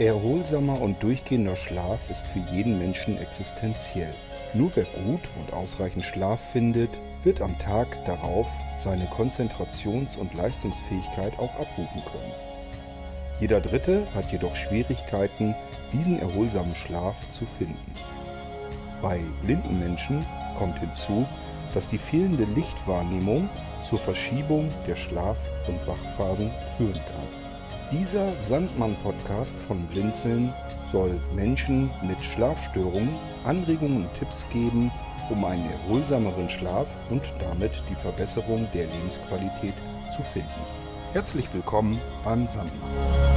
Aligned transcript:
Erholsamer 0.00 0.80
und 0.80 1.00
durchgehender 1.04 1.56
Schlaf 1.56 2.10
ist 2.10 2.26
für 2.26 2.40
jeden 2.52 2.80
Menschen 2.80 3.16
existenziell. 3.16 4.12
Nur 4.52 4.72
wer 4.74 4.84
gut 4.84 5.20
und 5.38 5.52
ausreichend 5.52 6.04
Schlaf 6.04 6.40
findet, 6.50 6.90
wird 7.22 7.40
am 7.40 7.56
Tag 7.60 8.04
darauf 8.04 8.48
seine 8.76 9.04
Konzentrations- 9.04 10.18
und 10.18 10.34
Leistungsfähigkeit 10.34 11.38
auch 11.38 11.54
abrufen 11.60 12.02
können. 12.10 12.32
Jeder 13.38 13.60
Dritte 13.60 14.02
hat 14.16 14.32
jedoch 14.32 14.56
Schwierigkeiten, 14.56 15.54
diesen 15.92 16.18
erholsamen 16.18 16.74
Schlaf 16.74 17.16
zu 17.30 17.46
finden. 17.46 17.94
Bei 19.00 19.20
blinden 19.44 19.78
Menschen 19.78 20.26
kommt 20.58 20.80
hinzu, 20.80 21.24
dass 21.72 21.86
die 21.86 21.98
fehlende 21.98 22.44
Lichtwahrnehmung 22.56 23.48
zur 23.84 24.00
Verschiebung 24.00 24.70
der 24.88 24.96
Schlaf- 24.96 25.48
und 25.68 25.86
Wachphasen 25.86 26.50
führen 26.76 26.94
kann. 26.94 27.43
Dieser 27.92 28.32
Sandmann-Podcast 28.32 29.58
von 29.58 29.86
Blinzeln 29.86 30.52
soll 30.90 31.20
Menschen 31.34 31.90
mit 32.02 32.22
Schlafstörungen 32.24 33.16
Anregungen 33.44 34.04
und 34.04 34.14
Tipps 34.14 34.46
geben, 34.50 34.90
um 35.28 35.44
einen 35.44 35.70
erholsameren 35.70 36.48
Schlaf 36.48 36.96
und 37.10 37.22
damit 37.40 37.72
die 37.90 37.94
Verbesserung 37.94 38.66
der 38.72 38.86
Lebensqualität 38.86 39.74
zu 40.16 40.22
finden. 40.22 40.48
Herzlich 41.12 41.52
willkommen 41.52 42.00
beim 42.24 42.46
Sandmann. 42.46 43.33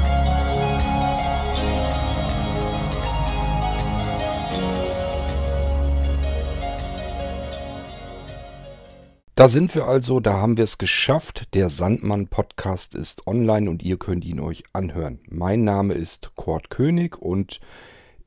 Da 9.38 9.50
sind 9.50 9.76
wir 9.76 9.86
also, 9.86 10.20
da 10.20 10.34
haben 10.34 10.58
wir 10.58 10.64
es 10.64 10.80
geschafft. 10.80 11.54
Der 11.54 11.70
Sandmann-Podcast 11.70 12.95
ist 12.95 13.28
online 13.28 13.70
und 13.70 13.84
ihr 13.84 13.98
könnt 13.98 14.25
ihn 14.25 14.39
euch 14.39 14.64
anhören. 14.73 15.20
Mein 15.30 15.64
Name 15.64 15.94
ist 15.94 16.31
Kurt 16.36 16.72
König 16.72 17.22
und 17.22 17.59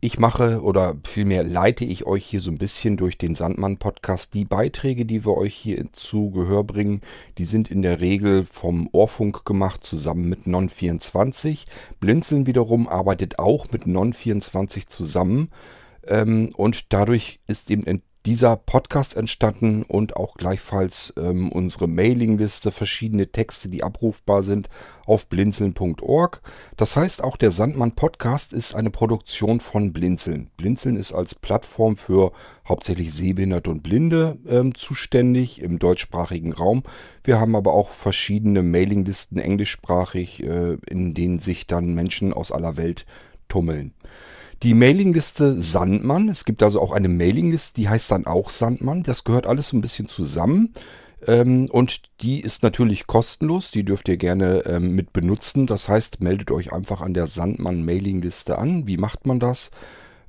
ich 0.01 0.21
mache 0.21 0.63
oder 0.63 0.99
vielmehr 1.05 1.43
leite 1.43 1.85
ich 1.85 2.07
euch 2.07 2.25
hier 2.25 2.41
so 2.41 2.53
ein 2.53 2.59
bisschen 2.59 2.97
durch 2.97 3.19
den 3.19 3.35
Sandmann-Podcast. 3.35 4.35
Die 4.35 4.45
Beiträge, 4.45 5.05
die 5.05 5.27
wir 5.27 5.37
euch 5.37 5.57
hier 5.57 5.93
zu 5.93 6.31
Gehör 6.31 6.63
bringen, 6.63 7.01
die 7.39 7.45
sind 7.45 7.73
in 7.73 7.83
der 7.83 7.99
Regel 7.99 8.47
vom 8.47 8.89
Ohrfunk 8.93 9.45
gemacht, 9.45 9.83
zusammen 9.83 10.29
mit 10.29 10.45
Non24. 10.47 11.67
Blinzeln 11.99 12.47
wiederum 12.47 12.87
arbeitet 12.87 13.41
auch 13.41 13.73
mit 13.73 13.83
Non24 13.83 14.87
zusammen. 14.87 15.51
Ähm, 16.07 16.51
und 16.57 16.93
dadurch 16.93 17.41
ist 17.49 17.69
eben 17.73 17.85
dieser 18.27 18.57
Podcast 18.57 19.17
entstanden 19.17 19.83
und 19.83 20.17
auch 20.17 20.35
gleichfalls 20.35 21.15
ähm, 21.17 21.51
unsere 21.51 21.89
Mailingliste, 21.89 22.71
verschiedene 22.71 23.29
Texte, 23.29 23.69
die 23.69 23.83
abrufbar 23.83 24.43
sind 24.43 24.69
auf 25.07 25.27
blinzeln.org. 25.27 26.43
Das 26.77 26.97
heißt, 26.97 27.25
auch 27.25 27.37
der 27.37 27.51
Sandmann 27.51 27.93
Podcast 27.93 28.53
ist 28.53 28.75
eine 28.75 28.91
Produktion 28.91 29.61
von 29.61 29.93
Blinzeln. 29.93 30.51
Blinzeln 30.57 30.97
ist 30.97 31.13
als 31.13 31.35
Plattform 31.35 31.97
für 31.97 32.33
hauptsächlich 32.69 33.13
Sehbehinderte 33.13 33.71
und 33.71 33.83
Blinde 33.83 34.39
ähm, 34.47 34.75
zuständig 34.75 35.63
im 35.63 35.79
deutschsprachigen 35.79 36.53
Raum. 36.53 36.83
Wir 37.25 37.41
haben 37.41 37.57
aber 37.57 37.73
auch 37.73 37.91
verschiedene 37.91 38.63
Mailinglisten 38.63 39.39
englischsprachig, 39.39 40.43
äh, 40.43 40.77
in 40.87 41.15
denen 41.15 41.39
sich 41.39 41.67
dann 41.67 41.95
Menschen 41.95 42.35
aus 42.35 42.53
aller 42.53 42.77
Welt 42.77 43.07
tummeln. 43.49 43.95
Die 44.63 44.75
Mailingliste 44.75 45.59
Sandmann, 45.59 46.29
es 46.29 46.45
gibt 46.45 46.63
also 46.63 46.83
auch 46.83 46.93
eine 46.93 47.09
Mailingliste, 47.09 47.81
die 47.81 47.89
heißt 47.89 48.11
dann 48.11 48.27
auch 48.27 48.51
Sandmann. 48.51 49.03
Das 49.03 49.25
gehört 49.25 49.47
alles 49.47 49.73
ein 49.73 49.81
bisschen 49.81 50.07
zusammen. 50.07 50.75
Ähm, 51.27 51.71
und 51.71 52.03
die 52.21 52.41
ist 52.41 52.63
natürlich 52.63 53.07
kostenlos, 53.07 53.71
die 53.71 53.85
dürft 53.85 54.07
ihr 54.09 54.19
gerne 54.19 54.67
ähm, 54.67 54.95
mit 54.95 55.15
benutzen. 55.15 55.67
Das 55.67 55.89
heißt, 55.89 56.23
meldet 56.23 56.51
euch 56.51 56.75
einfach 56.75 57.01
an 57.01 57.15
der 57.15 57.27
Sandmann 57.27 57.87
Mailingliste 57.87 58.59
an. 58.59 58.87
Wie 58.87 58.99
macht 58.99 59.25
man 59.27 59.41
das? 59.41 59.71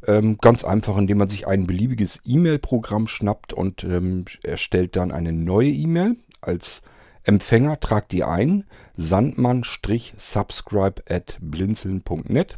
Ähm, 0.08 0.38
ganz 0.40 0.64
einfach, 0.64 0.96
indem 0.98 1.18
man 1.18 1.30
sich 1.30 1.46
ein 1.46 1.68
beliebiges 1.68 2.22
E-Mail-Programm 2.26 3.08
schnappt 3.08 3.52
und 3.52 3.84
ähm, 3.84 4.24
erstellt 4.44 4.96
dann 4.96 5.12
eine 5.12 5.34
neue 5.34 5.72
E-Mail. 5.72 6.16
Als 6.40 6.84
Empfänger 7.24 7.82
tragt 7.82 8.14
ihr 8.14 8.30
ein 8.30 8.64
sandmann-subscribe 8.96 11.04
at 11.10 11.38
blinzeln.net. 11.42 12.58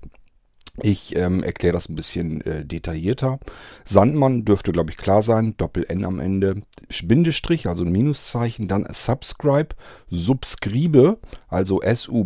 Ich 0.81 1.15
ähm, 1.15 1.43
erkläre 1.43 1.73
das 1.73 1.87
ein 1.87 1.93
bisschen 1.93 2.41
äh, 2.41 2.65
detaillierter. 2.65 3.39
Sandmann 3.85 4.43
dürfte, 4.43 4.71
glaube 4.71 4.89
ich, 4.89 4.97
klar 4.97 5.21
sein. 5.21 5.55
Doppel-N 5.57 6.03
am 6.03 6.19
Ende. 6.19 6.63
Bindestrich, 7.03 7.67
also 7.67 7.83
ein 7.83 7.91
Minuszeichen. 7.91 8.67
Dann 8.67 8.87
Subscribe. 8.91 9.75
Subscribe, 10.09 11.19
also 11.47 11.79
S-U-B-S-C-R-I-B-E. 11.81 12.19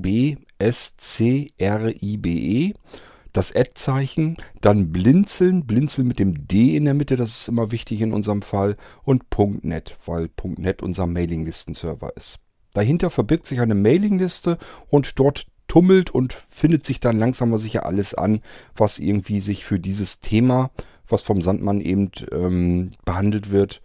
Das 3.33 3.53
Ad-Zeichen. 3.53 4.37
Dann 4.61 4.93
Blinzeln. 4.93 5.65
Blinzeln 5.65 6.07
mit 6.07 6.19
dem 6.19 6.47
D 6.47 6.77
in 6.77 6.85
der 6.85 6.93
Mitte. 6.93 7.17
Das 7.17 7.41
ist 7.41 7.49
immer 7.49 7.73
wichtig 7.73 7.99
in 7.99 8.13
unserem 8.13 8.43
Fall. 8.43 8.77
Und 9.03 9.25
.net, 9.63 9.97
weil 10.05 10.29
.net 10.57 10.81
unser 10.81 11.05
Mailinglistenserver 11.05 12.15
ist. 12.15 12.39
Dahinter 12.73 13.09
verbirgt 13.09 13.45
sich 13.45 13.59
eine 13.59 13.75
Mailingliste 13.75 14.57
und 14.89 15.19
dort 15.19 15.47
tummelt 15.67 16.09
und 16.09 16.33
findet 16.49 16.85
sich 16.85 16.99
dann 16.99 17.19
langsam 17.19 17.49
aber 17.49 17.59
sicher 17.59 17.85
alles 17.85 18.13
an, 18.13 18.41
was 18.75 18.99
irgendwie 18.99 19.39
sich 19.39 19.65
für 19.65 19.79
dieses 19.79 20.19
Thema, 20.19 20.71
was 21.07 21.21
vom 21.21 21.41
Sandmann 21.41 21.81
eben 21.81 22.11
ähm, 22.31 22.89
behandelt 23.05 23.51
wird, 23.51 23.81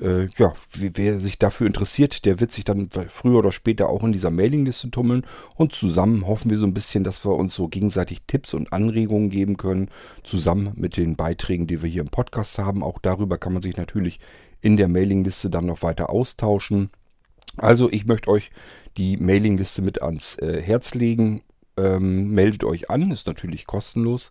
äh, 0.00 0.26
ja, 0.36 0.52
wer 0.74 1.18
sich 1.18 1.38
dafür 1.38 1.66
interessiert, 1.66 2.26
der 2.26 2.38
wird 2.38 2.52
sich 2.52 2.64
dann 2.64 2.90
früher 3.08 3.38
oder 3.38 3.52
später 3.52 3.88
auch 3.88 4.04
in 4.04 4.12
dieser 4.12 4.30
Mailingliste 4.30 4.90
tummeln 4.90 5.24
und 5.54 5.72
zusammen 5.72 6.26
hoffen 6.26 6.50
wir 6.50 6.58
so 6.58 6.66
ein 6.66 6.74
bisschen, 6.74 7.02
dass 7.04 7.24
wir 7.24 7.34
uns 7.34 7.54
so 7.54 7.68
gegenseitig 7.68 8.22
Tipps 8.26 8.52
und 8.52 8.72
Anregungen 8.72 9.30
geben 9.30 9.56
können, 9.56 9.88
zusammen 10.22 10.72
mit 10.76 10.96
den 10.96 11.16
Beiträgen, 11.16 11.66
die 11.66 11.82
wir 11.82 11.88
hier 11.88 12.02
im 12.02 12.08
Podcast 12.08 12.58
haben. 12.58 12.82
Auch 12.82 12.98
darüber 12.98 13.38
kann 13.38 13.54
man 13.54 13.62
sich 13.62 13.76
natürlich 13.76 14.20
in 14.60 14.76
der 14.76 14.88
Mailingliste 14.88 15.48
dann 15.48 15.66
noch 15.66 15.82
weiter 15.82 16.10
austauschen. 16.10 16.90
Also 17.56 17.90
ich 17.90 18.06
möchte 18.06 18.30
euch 18.30 18.50
die 18.96 19.16
Mailingliste 19.16 19.82
mit 19.82 20.02
ans 20.02 20.36
äh, 20.36 20.60
Herz 20.60 20.94
legen. 20.94 21.42
Ähm, 21.76 22.30
meldet 22.30 22.64
euch 22.64 22.90
an, 22.90 23.10
ist 23.10 23.26
natürlich 23.26 23.66
kostenlos. 23.66 24.30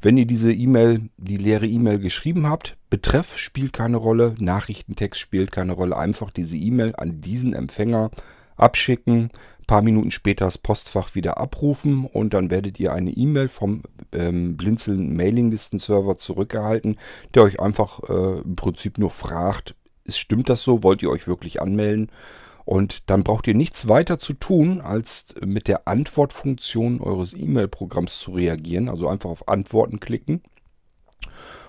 Wenn 0.00 0.16
ihr 0.16 0.26
diese 0.26 0.52
E-Mail, 0.52 1.10
die 1.16 1.36
leere 1.36 1.66
E-Mail 1.66 1.98
geschrieben 1.98 2.48
habt, 2.48 2.76
Betreff 2.88 3.36
spielt 3.36 3.72
keine 3.72 3.96
Rolle, 3.96 4.34
Nachrichtentext 4.38 5.20
spielt 5.20 5.50
keine 5.50 5.72
Rolle, 5.72 5.96
einfach 5.96 6.30
diese 6.30 6.56
E-Mail 6.56 6.94
an 6.96 7.20
diesen 7.20 7.52
Empfänger 7.52 8.10
abschicken, 8.56 9.30
ein 9.60 9.66
paar 9.66 9.82
Minuten 9.82 10.10
später 10.10 10.44
das 10.44 10.58
Postfach 10.58 11.14
wieder 11.14 11.38
abrufen 11.38 12.06
und 12.06 12.32
dann 12.32 12.50
werdet 12.50 12.78
ihr 12.78 12.92
eine 12.92 13.10
E-Mail 13.10 13.48
vom 13.48 13.82
ähm, 14.12 14.56
Blinzeln 14.56 15.16
Mailinglisten-Server 15.16 16.16
zurückerhalten, 16.16 16.96
der 17.34 17.42
euch 17.42 17.60
einfach 17.60 18.00
äh, 18.08 18.40
im 18.40 18.56
Prinzip 18.56 18.98
nur 18.98 19.10
fragt, 19.10 19.74
ist, 20.04 20.18
stimmt 20.18 20.48
das 20.48 20.62
so, 20.62 20.82
wollt 20.82 21.02
ihr 21.02 21.10
euch 21.10 21.26
wirklich 21.26 21.60
anmelden? 21.60 22.10
Und 22.68 23.08
dann 23.08 23.24
braucht 23.24 23.46
ihr 23.46 23.54
nichts 23.54 23.88
weiter 23.88 24.18
zu 24.18 24.34
tun, 24.34 24.82
als 24.82 25.24
mit 25.42 25.68
der 25.68 25.88
Antwortfunktion 25.88 27.00
eures 27.00 27.32
E-Mail-Programms 27.32 28.18
zu 28.18 28.32
reagieren. 28.32 28.90
Also 28.90 29.08
einfach 29.08 29.30
auf 29.30 29.48
Antworten 29.48 30.00
klicken 30.00 30.42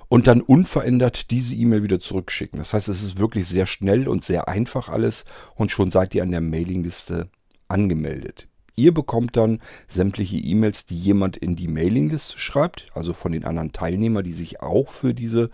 und 0.09 0.27
dann 0.27 0.41
unverändert 0.41 1.31
diese 1.31 1.55
E-Mail 1.55 1.83
wieder 1.83 2.01
zurückschicken. 2.01 2.59
Das 2.59 2.73
heißt, 2.73 2.89
es 2.89 3.01
ist 3.01 3.17
wirklich 3.17 3.47
sehr 3.47 3.65
schnell 3.65 4.09
und 4.09 4.25
sehr 4.25 4.49
einfach 4.49 4.89
alles 4.89 5.23
und 5.55 5.71
schon 5.71 5.89
seid 5.89 6.13
ihr 6.15 6.23
an 6.23 6.31
der 6.31 6.41
Mailingliste 6.41 7.29
angemeldet. 7.69 8.49
Ihr 8.75 8.93
bekommt 8.93 9.37
dann 9.37 9.61
sämtliche 9.87 10.35
E-Mails, 10.35 10.85
die 10.85 10.97
jemand 10.97 11.37
in 11.37 11.55
die 11.55 11.69
Mailingliste 11.69 12.37
schreibt, 12.37 12.87
also 12.93 13.13
von 13.13 13.31
den 13.31 13.45
anderen 13.45 13.71
Teilnehmern, 13.71 14.25
die 14.25 14.33
sich 14.33 14.59
auch 14.59 14.89
für, 14.89 15.13
diese, 15.13 15.49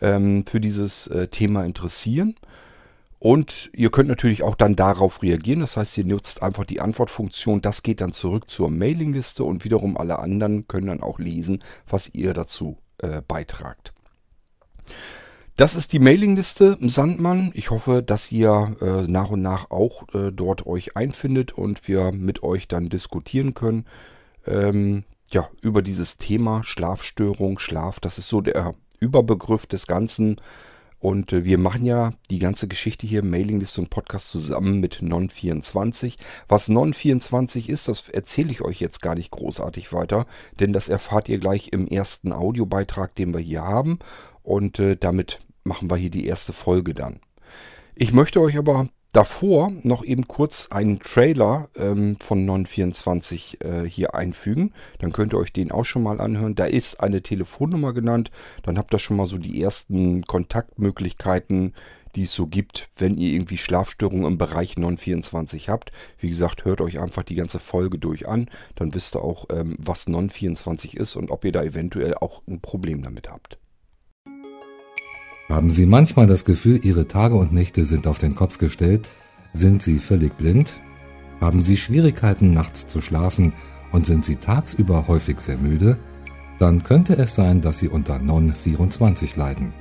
ähm, 0.00 0.44
für 0.46 0.60
dieses 0.60 1.08
äh, 1.08 1.26
Thema 1.26 1.64
interessieren. 1.64 2.36
Und 3.24 3.70
ihr 3.72 3.90
könnt 3.90 4.10
natürlich 4.10 4.42
auch 4.42 4.54
dann 4.54 4.76
darauf 4.76 5.22
reagieren. 5.22 5.60
Das 5.60 5.78
heißt, 5.78 5.96
ihr 5.96 6.04
nutzt 6.04 6.42
einfach 6.42 6.66
die 6.66 6.82
Antwortfunktion. 6.82 7.62
Das 7.62 7.82
geht 7.82 8.02
dann 8.02 8.12
zurück 8.12 8.50
zur 8.50 8.68
Mailingliste 8.68 9.44
und 9.44 9.64
wiederum 9.64 9.96
alle 9.96 10.18
anderen 10.18 10.68
können 10.68 10.88
dann 10.88 11.02
auch 11.02 11.18
lesen, 11.18 11.64
was 11.88 12.10
ihr 12.12 12.34
dazu 12.34 12.76
äh, 12.98 13.22
beitragt. 13.26 13.94
Das 15.56 15.74
ist 15.74 15.94
die 15.94 16.00
Mailingliste 16.00 16.76
Sandmann. 16.82 17.50
Ich 17.54 17.70
hoffe, 17.70 18.02
dass 18.02 18.30
ihr 18.30 18.76
äh, 18.82 19.10
nach 19.10 19.30
und 19.30 19.40
nach 19.40 19.70
auch 19.70 20.06
äh, 20.12 20.30
dort 20.30 20.66
euch 20.66 20.94
einfindet 20.94 21.52
und 21.52 21.88
wir 21.88 22.12
mit 22.12 22.42
euch 22.42 22.68
dann 22.68 22.90
diskutieren 22.90 23.54
können. 23.54 23.86
Ähm, 24.46 25.04
ja, 25.30 25.48
über 25.62 25.80
dieses 25.80 26.18
Thema 26.18 26.62
Schlafstörung, 26.62 27.58
Schlaf. 27.58 28.00
Das 28.00 28.18
ist 28.18 28.28
so 28.28 28.42
der 28.42 28.74
Überbegriff 29.00 29.64
des 29.64 29.86
Ganzen. 29.86 30.36
Und 31.04 31.34
äh, 31.34 31.44
wir 31.44 31.58
machen 31.58 31.84
ja 31.84 32.14
die 32.30 32.38
ganze 32.38 32.66
Geschichte 32.66 33.06
hier, 33.06 33.22
Mailingliste 33.22 33.82
und 33.82 33.90
Podcast 33.90 34.30
zusammen 34.30 34.80
mit 34.80 35.02
Non24. 35.02 36.16
Was 36.48 36.70
Non24 36.70 37.68
ist, 37.68 37.88
das 37.88 38.08
erzähle 38.08 38.50
ich 38.50 38.62
euch 38.62 38.80
jetzt 38.80 39.02
gar 39.02 39.14
nicht 39.14 39.30
großartig 39.30 39.92
weiter, 39.92 40.24
denn 40.60 40.72
das 40.72 40.88
erfahrt 40.88 41.28
ihr 41.28 41.36
gleich 41.36 41.68
im 41.72 41.86
ersten 41.86 42.32
Audiobeitrag, 42.32 43.14
den 43.16 43.34
wir 43.34 43.40
hier 43.40 43.64
haben. 43.64 43.98
Und 44.42 44.78
äh, 44.78 44.96
damit 44.96 45.40
machen 45.62 45.90
wir 45.90 45.96
hier 45.96 46.08
die 46.08 46.24
erste 46.24 46.54
Folge 46.54 46.94
dann. 46.94 47.20
Ich 47.94 48.14
möchte 48.14 48.40
euch 48.40 48.56
aber 48.56 48.88
davor 49.14 49.70
noch 49.82 50.04
eben 50.04 50.28
kurz 50.28 50.68
einen 50.70 50.98
Trailer 50.98 51.68
ähm, 51.76 52.16
von 52.20 52.46
Non24 52.46 53.64
äh, 53.64 53.88
hier 53.88 54.14
einfügen. 54.14 54.72
Dann 54.98 55.12
könnt 55.12 55.32
ihr 55.32 55.38
euch 55.38 55.52
den 55.52 55.70
auch 55.70 55.84
schon 55.84 56.02
mal 56.02 56.20
anhören. 56.20 56.54
Da 56.54 56.66
ist 56.66 57.00
eine 57.00 57.22
Telefonnummer 57.22 57.94
genannt. 57.94 58.30
Dann 58.64 58.76
habt 58.76 58.92
ihr 58.92 58.98
schon 58.98 59.16
mal 59.16 59.26
so 59.26 59.38
die 59.38 59.62
ersten 59.62 60.24
Kontaktmöglichkeiten, 60.26 61.74
die 62.16 62.24
es 62.24 62.34
so 62.34 62.46
gibt, 62.46 62.88
wenn 62.96 63.16
ihr 63.16 63.32
irgendwie 63.32 63.58
Schlafstörungen 63.58 64.26
im 64.26 64.38
Bereich 64.38 64.74
Non24 64.74 65.68
habt. 65.68 65.92
Wie 66.18 66.28
gesagt, 66.28 66.64
hört 66.64 66.80
euch 66.80 66.98
einfach 66.98 67.22
die 67.22 67.36
ganze 67.36 67.60
Folge 67.60 67.98
durch 67.98 68.28
an. 68.28 68.50
Dann 68.74 68.94
wisst 68.94 69.16
ihr 69.16 69.22
auch, 69.22 69.46
ähm, 69.50 69.76
was 69.78 70.08
Non24 70.08 70.96
ist 70.96 71.14
und 71.14 71.30
ob 71.30 71.44
ihr 71.44 71.52
da 71.52 71.62
eventuell 71.62 72.14
auch 72.14 72.42
ein 72.48 72.60
Problem 72.60 73.02
damit 73.02 73.30
habt. 73.30 73.58
Haben 75.48 75.70
Sie 75.70 75.84
manchmal 75.86 76.26
das 76.26 76.44
Gefühl, 76.44 76.80
Ihre 76.84 77.06
Tage 77.06 77.34
und 77.34 77.52
Nächte 77.52 77.84
sind 77.84 78.06
auf 78.06 78.18
den 78.18 78.34
Kopf 78.34 78.58
gestellt? 78.58 79.08
Sind 79.52 79.82
Sie 79.82 79.98
völlig 79.98 80.32
blind? 80.38 80.80
Haben 81.40 81.60
Sie 81.60 81.76
Schwierigkeiten, 81.76 82.52
nachts 82.52 82.86
zu 82.86 83.02
schlafen 83.02 83.54
und 83.92 84.06
sind 84.06 84.24
Sie 84.24 84.36
tagsüber 84.36 85.06
häufig 85.06 85.38
sehr 85.40 85.58
müde? 85.58 85.98
Dann 86.58 86.82
könnte 86.82 87.16
es 87.18 87.34
sein, 87.34 87.60
dass 87.60 87.78
Sie 87.78 87.88
unter 87.88 88.18
Non-24 88.18 89.36
leiden. 89.36 89.74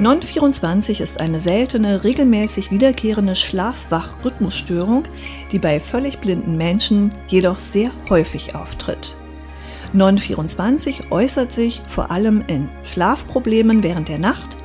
Non-24 0.00 1.00
ist 1.00 1.18
eine 1.20 1.38
seltene, 1.38 2.04
regelmäßig 2.04 2.70
wiederkehrende 2.70 3.34
Schlaf-Wach-Rhythmusstörung, 3.34 5.04
die 5.52 5.58
bei 5.58 5.80
völlig 5.80 6.18
blinden 6.18 6.56
Menschen 6.56 7.10
jedoch 7.28 7.58
sehr 7.58 7.90
häufig 8.10 8.54
auftritt. 8.54 9.16
Non24 9.94 11.10
äußert 11.10 11.52
sich 11.52 11.82
vor 11.88 12.10
allem 12.10 12.42
in 12.46 12.68
Schlafproblemen 12.84 13.82
während 13.82 14.08
der 14.08 14.18
Nacht 14.18 14.56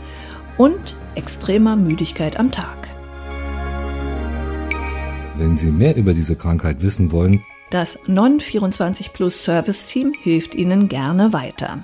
und 0.57 0.95
extremer 1.15 1.75
Müdigkeit 1.75 2.39
am 2.39 2.51
Tag. 2.51 2.88
Wenn 5.35 5.57
Sie 5.57 5.71
mehr 5.71 5.95
über 5.95 6.13
diese 6.13 6.35
Krankheit 6.35 6.81
wissen 6.81 7.12
wollen, 7.12 7.44
das 7.69 8.00
Non24 8.07 9.12
Plus 9.12 9.44
Service 9.44 9.85
Team 9.85 10.13
hilft 10.18 10.56
Ihnen 10.56 10.88
gerne 10.88 11.33
weiter. 11.33 11.83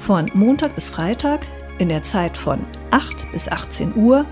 Von 0.00 0.30
Montag 0.34 0.74
bis 0.74 0.90
Freitag 0.90 1.46
in 1.78 1.88
der 1.88 2.02
Zeit 2.02 2.36
von 2.36 2.58
8 2.90 3.30
bis 3.30 3.48
18 3.48 3.94
Uhr 3.94 4.26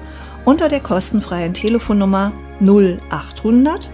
unter 0.45 0.69
der 0.69 0.81
kostenfreien 0.81 1.55
Telefonnummer 1.55 2.33
0800 2.61 3.91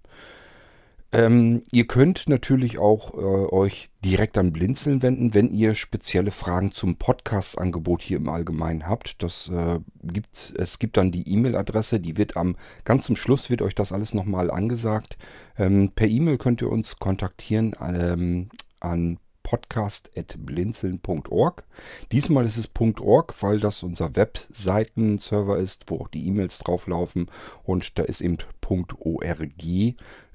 Ähm, 1.10 1.62
ihr 1.72 1.86
könnt 1.86 2.28
natürlich 2.28 2.78
auch 2.78 3.14
äh, 3.14 3.52
euch 3.52 3.88
direkt 4.04 4.36
an 4.36 4.52
Blinzeln 4.52 5.00
wenden, 5.00 5.32
wenn 5.32 5.54
ihr 5.54 5.74
spezielle 5.74 6.30
Fragen 6.30 6.70
zum 6.70 6.96
Podcast-Angebot 6.96 8.02
hier 8.02 8.18
im 8.18 8.28
Allgemeinen 8.28 8.86
habt. 8.86 9.22
Das 9.22 9.48
äh, 9.48 9.80
gibt, 10.02 10.52
es 10.56 10.78
gibt 10.78 10.98
dann 10.98 11.10
die 11.10 11.26
E-Mail-Adresse, 11.32 11.98
die 11.98 12.18
wird 12.18 12.36
am 12.36 12.56
ganz 12.84 13.06
zum 13.06 13.16
Schluss 13.16 13.48
wird 13.48 13.62
euch 13.62 13.74
das 13.74 13.92
alles 13.92 14.12
nochmal 14.12 14.50
angesagt. 14.50 15.16
Ähm, 15.56 15.92
per 15.94 16.08
E-Mail 16.08 16.36
könnt 16.36 16.60
ihr 16.60 16.70
uns 16.70 16.96
kontaktieren 16.96 17.74
ähm, 17.80 18.50
an 18.80 19.18
podcast.blinzeln.org. 19.48 21.64
Diesmal 22.12 22.44
ist 22.44 22.58
es 22.58 22.68
.org, 23.00 23.34
weil 23.40 23.60
das 23.60 23.82
unser 23.82 24.14
Webseitenserver 24.14 25.56
ist, 25.56 25.84
wo 25.86 26.00
auch 26.00 26.08
die 26.08 26.26
E-Mails 26.26 26.58
drauflaufen 26.58 27.30
und 27.64 27.98
da 27.98 28.02
ist 28.02 28.20
eben 28.20 28.36
.org. 28.68 28.94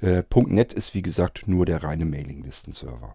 Äh, 0.02 0.24
.net 0.48 0.74
ist 0.74 0.96
wie 0.96 1.04
gesagt 1.04 1.48
nur 1.48 1.68
der 1.68 1.84
reine 1.84 2.06
Mailinglistenserver. 2.06 3.14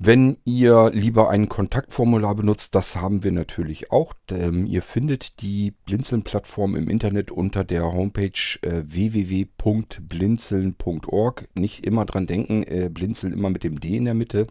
Wenn 0.00 0.38
ihr 0.44 0.92
lieber 0.94 1.28
ein 1.28 1.48
Kontaktformular 1.48 2.36
benutzt, 2.36 2.76
das 2.76 2.94
haben 2.94 3.24
wir 3.24 3.32
natürlich 3.32 3.90
auch. 3.90 4.14
Ähm, 4.30 4.64
ihr 4.64 4.82
findet 4.82 5.42
die 5.42 5.72
Blinzeln-Plattform 5.86 6.76
im 6.76 6.88
Internet 6.88 7.32
unter 7.32 7.64
der 7.64 7.82
Homepage 7.82 8.60
äh, 8.62 8.84
www.blinzeln.org. 8.86 11.48
Nicht 11.56 11.84
immer 11.84 12.04
dran 12.04 12.28
denken, 12.28 12.62
äh, 12.62 12.88
Blinzeln 12.92 13.32
immer 13.32 13.50
mit 13.50 13.64
dem 13.64 13.80
D 13.80 13.96
in 13.96 14.04
der 14.04 14.14
Mitte. 14.14 14.46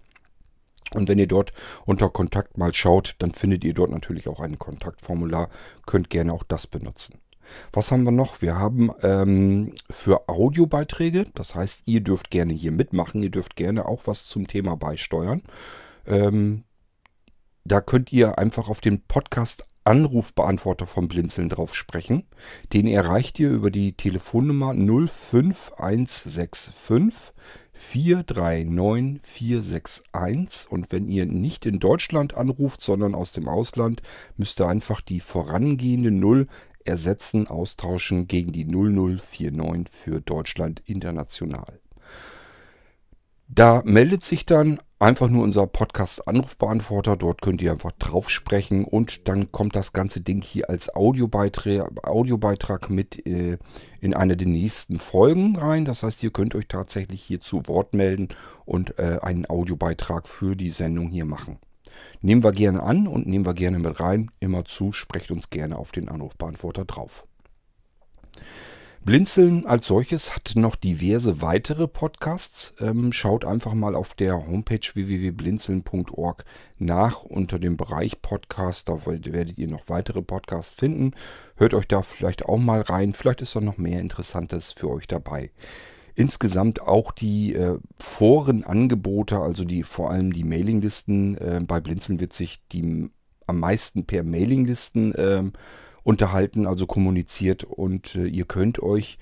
Und 0.94 1.08
wenn 1.08 1.18
ihr 1.18 1.28
dort 1.28 1.54
unter 1.86 2.10
Kontakt 2.10 2.58
mal 2.58 2.74
schaut, 2.74 3.16
dann 3.20 3.32
findet 3.32 3.64
ihr 3.64 3.74
dort 3.74 3.92
natürlich 3.92 4.28
auch 4.28 4.42
ein 4.42 4.60
Kontaktformular. 4.60 5.48
Könnt 5.86 6.10
gerne 6.10 6.34
auch 6.34 6.44
das 6.44 6.68
benutzen. 6.68 7.22
Was 7.74 7.92
haben 7.92 8.04
wir 8.04 8.12
noch? 8.12 8.42
Wir 8.42 8.58
haben 8.58 8.92
ähm, 9.02 9.74
für 9.90 10.30
Audiobeiträge, 10.30 11.26
das 11.36 11.56
heißt, 11.56 11.84
ihr 11.86 12.02
dürft 12.02 12.32
gerne 12.32 12.54
hier 12.54 12.72
mitmachen, 12.72 13.24
ihr 13.24 13.32
dürft 13.32 13.56
gerne 13.56 13.86
auch 13.86 14.04
was 14.06 14.26
zum 14.26 14.48
Thema 14.48 14.76
beisteuern. 14.76 15.42
Ähm, 16.06 16.64
da 17.64 17.82
könnt 17.82 18.14
ihr 18.14 18.38
einfach 18.38 18.70
auf 18.70 18.82
den 18.82 19.02
Podcast 19.02 19.66
Anrufbeantworter 19.88 20.86
vom 20.86 21.08
Blinzeln 21.08 21.48
drauf 21.48 21.74
sprechen. 21.74 22.26
Den 22.74 22.88
erreicht 22.88 23.40
ihr 23.40 23.50
über 23.50 23.72
die 23.72 23.94
Telefonnummer 23.94 24.74
05165 24.74 26.74
439 27.72 29.22
461. 29.24 30.70
Und 30.70 30.92
wenn 30.92 31.08
ihr 31.08 31.26
nicht 31.26 31.66
in 31.66 31.80
Deutschland 31.80 32.34
anruft, 32.34 32.82
sondern 32.82 33.16
aus 33.16 33.32
dem 33.32 33.48
Ausland, 33.48 34.02
müsst 34.36 34.60
ihr 34.60 34.68
einfach 34.68 35.00
die 35.00 35.22
vorangehende 35.22 36.12
0 36.12 36.48
ersetzen, 36.88 37.48
austauschen 37.48 38.28
gegen 38.28 38.52
die 38.52 38.66
0049 38.66 39.94
für 39.94 40.22
Deutschland 40.22 40.82
international. 40.86 41.80
Da 43.50 43.82
meldet 43.86 44.26
sich 44.26 44.46
dann 44.46 44.80
einfach 45.00 45.30
nur 45.30 45.44
unser 45.44 45.68
Podcast-Anrufbeantworter. 45.68 47.16
Dort 47.16 47.42
könnt 47.42 47.62
ihr 47.62 47.72
einfach 47.72 47.94
drauf 47.94 48.30
sprechen 48.30 48.84
und 48.84 49.28
dann 49.28 49.52
kommt 49.52 49.76
das 49.76 49.94
ganze 49.94 50.22
Ding 50.22 50.42
hier 50.42 50.70
als 50.70 50.94
Audiobeitrag, 50.94 52.08
Audiobeitrag 52.08 52.90
mit 52.90 53.26
äh, 53.26 53.58
in 54.02 54.14
eine 54.14 54.36
der 54.36 54.48
nächsten 54.48 55.00
Folgen 55.00 55.56
rein. 55.58 55.86
Das 55.86 56.04
heißt, 56.04 56.24
ihr 56.24 56.32
könnt 56.32 56.56
euch 56.56 56.68
tatsächlich 56.68 57.22
hier 57.22 57.40
zu 57.40 57.68
Wort 57.68 57.94
melden 57.94 58.30
und 58.66 59.00
äh, 59.00 59.20
einen 59.22 59.50
Audiobeitrag 59.50 60.28
für 60.28 60.56
die 60.56 60.70
Sendung 60.70 61.10
hier 61.10 61.26
machen. 61.26 61.58
Nehmen 62.22 62.44
wir 62.44 62.52
gerne 62.52 62.84
an 62.84 63.08
und 63.08 63.28
nehmen 63.28 63.46
wir 63.46 63.54
gerne 63.54 63.80
mit 63.80 64.00
rein. 64.00 64.32
Immer 64.40 64.66
zu, 64.66 64.92
sprecht 64.92 65.32
uns 65.32 65.50
gerne 65.50 65.78
auf 65.78 65.92
den 65.92 66.10
Anrufbeantworter 66.10 66.86
drauf. 66.86 67.26
Blinzeln 69.08 69.66
als 69.66 69.88
solches 69.88 70.36
hat 70.36 70.52
noch 70.56 70.76
diverse 70.76 71.42
weitere 71.42 71.88
Podcasts. 71.88 72.74
Ähm, 72.82 73.14
schaut 73.14 73.46
einfach 73.46 73.74
mal 73.74 73.96
auf 73.96 74.14
der 74.14 74.48
Homepage 74.48 74.82
www.blinzeln.org 74.94 76.44
nach 76.78 77.24
unter 77.24 77.58
dem 77.58 77.78
Bereich 77.78 78.22
Podcast. 78.22 78.90
Da 78.90 79.06
werdet 79.06 79.58
ihr 79.58 79.70
noch 79.70 79.88
weitere 79.88 80.22
Podcasts 80.22 80.74
finden. 80.74 81.14
Hört 81.56 81.74
euch 81.74 81.88
da 81.88 82.02
vielleicht 82.02 82.48
auch 82.48 82.58
mal 82.58 82.82
rein. 82.82 83.14
Vielleicht 83.14 83.42
ist 83.42 83.56
da 83.56 83.62
noch 83.62 83.78
mehr 83.78 84.02
Interessantes 84.02 84.74
für 84.74 84.90
euch 84.90 85.08
dabei 85.08 85.52
insgesamt 86.18 86.82
auch 86.82 87.12
die 87.12 87.54
äh, 87.54 87.78
Forenangebote, 88.00 89.40
also 89.40 89.64
die 89.64 89.84
vor 89.84 90.10
allem 90.10 90.34
die 90.34 90.44
Mailinglisten. 90.44 91.38
Äh, 91.38 91.62
bei 91.66 91.80
Blinzeln 91.80 92.20
wird 92.20 92.34
sich 92.34 92.60
die 92.72 93.10
am 93.46 93.60
meisten 93.60 94.06
per 94.06 94.24
Mailinglisten 94.24 95.14
äh, 95.14 95.44
unterhalten, 96.04 96.66
also 96.66 96.88
kommuniziert 96.88 97.64
und 97.64 98.16
äh, 98.16 98.26
ihr 98.26 98.46
könnt 98.46 98.82
euch 98.82 99.20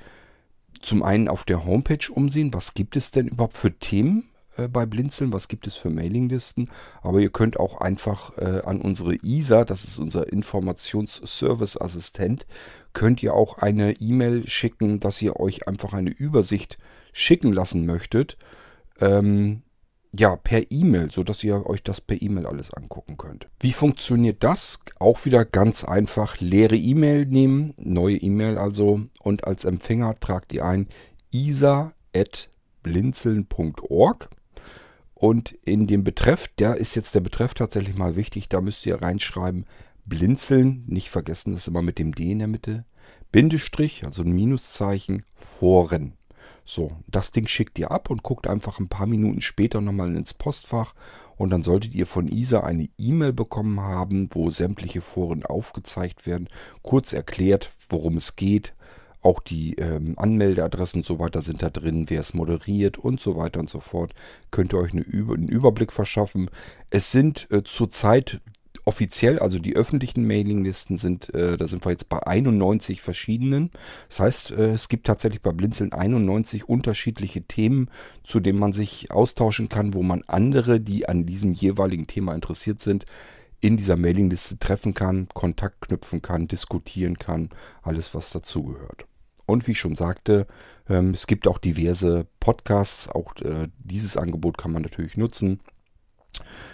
zum 0.82 1.04
einen 1.04 1.28
auf 1.28 1.44
der 1.44 1.66
Homepage 1.66 2.12
umsehen, 2.12 2.54
was 2.54 2.74
gibt 2.74 2.96
es 2.96 3.12
denn 3.12 3.28
überhaupt 3.28 3.58
für 3.58 3.78
Themen 3.78 4.30
äh, 4.58 4.68
bei 4.68 4.86
Blinzeln, 4.86 5.34
was 5.34 5.48
gibt 5.48 5.66
es 5.68 5.76
für 5.76 5.90
Mailinglisten. 5.90 6.70
Aber 7.02 7.20
ihr 7.20 7.30
könnt 7.30 7.58
auch 7.60 7.82
einfach 7.82 8.38
äh, 8.38 8.62
an 8.64 8.82
unsere 8.82 9.16
ISA, 9.24 9.66
das 9.66 9.84
ist 9.84 9.98
unser 10.00 10.32
Informationsservice-Assistent, 10.32 12.46
könnt 12.94 13.24
ihr 13.24 13.34
auch 13.34 13.58
eine 13.58 13.94
E-Mail 14.00 14.48
schicken, 14.48 15.00
dass 15.00 15.20
ihr 15.22 15.40
euch 15.40 15.68
einfach 15.68 15.94
eine 15.94 16.12
Übersicht 16.12 16.78
schicken 17.14 17.54
lassen 17.54 17.86
möchtet. 17.86 18.38
Ähm, 19.00 19.62
ja, 20.18 20.38
per 20.38 20.72
E-Mail, 20.72 21.12
sodass 21.12 21.44
ihr 21.44 21.66
euch 21.66 21.84
das 21.84 22.00
per 22.00 22.22
E-Mail 22.22 22.46
alles 22.46 22.74
angucken 22.74 23.18
könnt. 23.18 23.50
Wie 23.60 23.74
funktioniert 23.74 24.42
das? 24.44 24.80
Auch 24.98 25.26
wieder 25.26 25.44
ganz 25.44 25.84
einfach. 25.84 26.40
Leere 26.40 26.78
E-Mail 26.78 27.26
nehmen, 27.26 27.74
neue 27.78 28.16
E-Mail 28.16 28.58
also 28.58 29.02
und 29.22 29.44
als 29.46 29.66
Empfänger 29.66 30.18
tragt 30.20 30.54
ihr 30.54 30.64
ein 30.64 30.88
isa.blinzeln.org 31.32 34.30
und 35.16 35.54
in 35.64 35.88
dem 35.88 36.04
Betreff, 36.04 36.48
der 36.60 36.76
ist 36.76 36.96
jetzt 36.96 37.16
der 37.16 37.22
Betreff 37.22 37.54
tatsächlich 37.54 37.96
mal 37.96 38.16
wichtig, 38.16 38.50
da 38.50 38.62
müsst 38.62 38.86
ihr 38.86 39.02
reinschreiben 39.02 39.66
Blinzeln, 40.06 40.84
nicht 40.88 41.10
vergessen, 41.10 41.54
das 41.54 41.62
ist 41.62 41.68
immer 41.68 41.82
mit 41.82 41.98
dem 41.98 42.14
D 42.14 42.32
in 42.32 42.40
der 42.40 42.48
Mitte, 42.48 42.86
Bindestrich, 43.32 44.06
also 44.06 44.22
ein 44.22 44.34
Minuszeichen, 44.34 45.24
Foren. 45.36 46.14
So, 46.64 46.92
das 47.08 47.32
Ding 47.32 47.48
schickt 47.48 47.80
ihr 47.80 47.92
ab 47.92 48.10
und 48.10 48.24
guckt 48.24 48.48
einfach 48.48 48.80
ein 48.80 48.88
paar 48.88 49.06
Minuten 49.08 49.42
später 49.42 49.82
nochmal 49.82 50.16
ins 50.16 50.34
Postfach 50.34 50.94
und 51.38 51.52
dann 51.52 51.64
solltet 51.64 51.94
ihr 51.94 52.08
von 52.08 52.28
ISA 52.28 52.62
eine 52.62 52.90
E-Mail 52.98 53.34
bekommen 53.34 53.80
haben, 53.80 54.30
wo 54.32 54.50
sämtliche 54.50 55.02
Foren 55.02 55.46
aufgezeigt 55.46 56.26
werden, 56.26 56.50
kurz 56.82 57.14
erklärt, 57.14 57.72
worum 57.90 58.18
es 58.18 58.36
geht. 58.36 58.74
Auch 59.26 59.40
die 59.40 59.74
ähm, 59.80 60.14
Anmeldeadressen 60.18 61.00
und 61.00 61.06
so 61.08 61.18
weiter 61.18 61.42
sind 61.42 61.64
da 61.64 61.72
drin, 61.72 62.06
wer 62.10 62.20
es 62.20 62.36
moderiert 62.36 63.00
und 63.00 63.20
so 63.20 63.36
weiter 63.36 63.60
und 63.60 63.72
so 63.72 63.80
fort. 63.80 64.14
Könnt 64.52 64.72
ihr 64.72 64.78
euch 64.78 64.94
eine, 64.94 65.04
einen 65.04 65.48
Überblick 65.48 65.92
verschaffen. 65.92 66.52
Es 66.92 67.12
sind 67.12 67.48
äh, 67.50 67.64
zurzeit 67.64 68.40
offiziell, 68.86 69.40
also 69.40 69.58
die 69.58 69.76
öffentlichen 69.76 70.28
Mailinglisten 70.28 71.00
sind, 71.00 71.34
äh, 71.34 71.58
da 71.58 71.68
sind 71.68 71.84
wir 71.86 71.92
jetzt 71.92 72.08
bei 72.08 72.20
91 72.20 73.02
verschiedenen. 73.02 73.72
Das 74.10 74.20
heißt, 74.20 74.52
äh, 74.52 74.74
es 74.74 74.90
gibt 74.90 75.08
tatsächlich 75.08 75.42
bei 75.42 75.52
Blinzeln 75.52 75.92
91 75.92 76.70
unterschiedliche 76.70 77.42
Themen, 77.42 77.90
zu 78.24 78.40
denen 78.40 78.60
man 78.60 78.74
sich 78.74 79.10
austauschen 79.10 79.70
kann, 79.70 79.96
wo 79.96 80.04
man 80.04 80.22
andere, 80.28 80.80
die 80.80 81.10
an 81.10 81.26
diesem 81.26 81.54
jeweiligen 81.54 82.06
Thema 82.06 82.36
interessiert 82.36 82.80
sind, 82.80 83.06
in 83.60 83.76
dieser 83.76 83.98
Mailingliste 83.98 84.60
treffen 84.60 84.94
kann, 84.94 85.30
Kontakt 85.34 85.82
knüpfen 85.82 86.22
kann, 86.22 86.48
diskutieren 86.48 87.18
kann, 87.18 87.50
alles 87.82 88.14
was 88.14 88.30
dazugehört. 88.30 89.08
Und 89.46 89.68
wie 89.68 89.72
ich 89.72 89.80
schon 89.80 89.96
sagte, 89.96 90.48
ähm, 90.90 91.12
es 91.12 91.28
gibt 91.28 91.48
auch 91.48 91.58
diverse 91.58 92.26
Podcasts, 92.40 93.10
auch 93.10 93.36
äh, 93.38 93.68
dieses 93.80 94.18
Angebot 94.18 94.58
kann 94.58 94.72
man 94.72 94.82
natürlich 94.82 95.18
nutzen. 95.18 95.60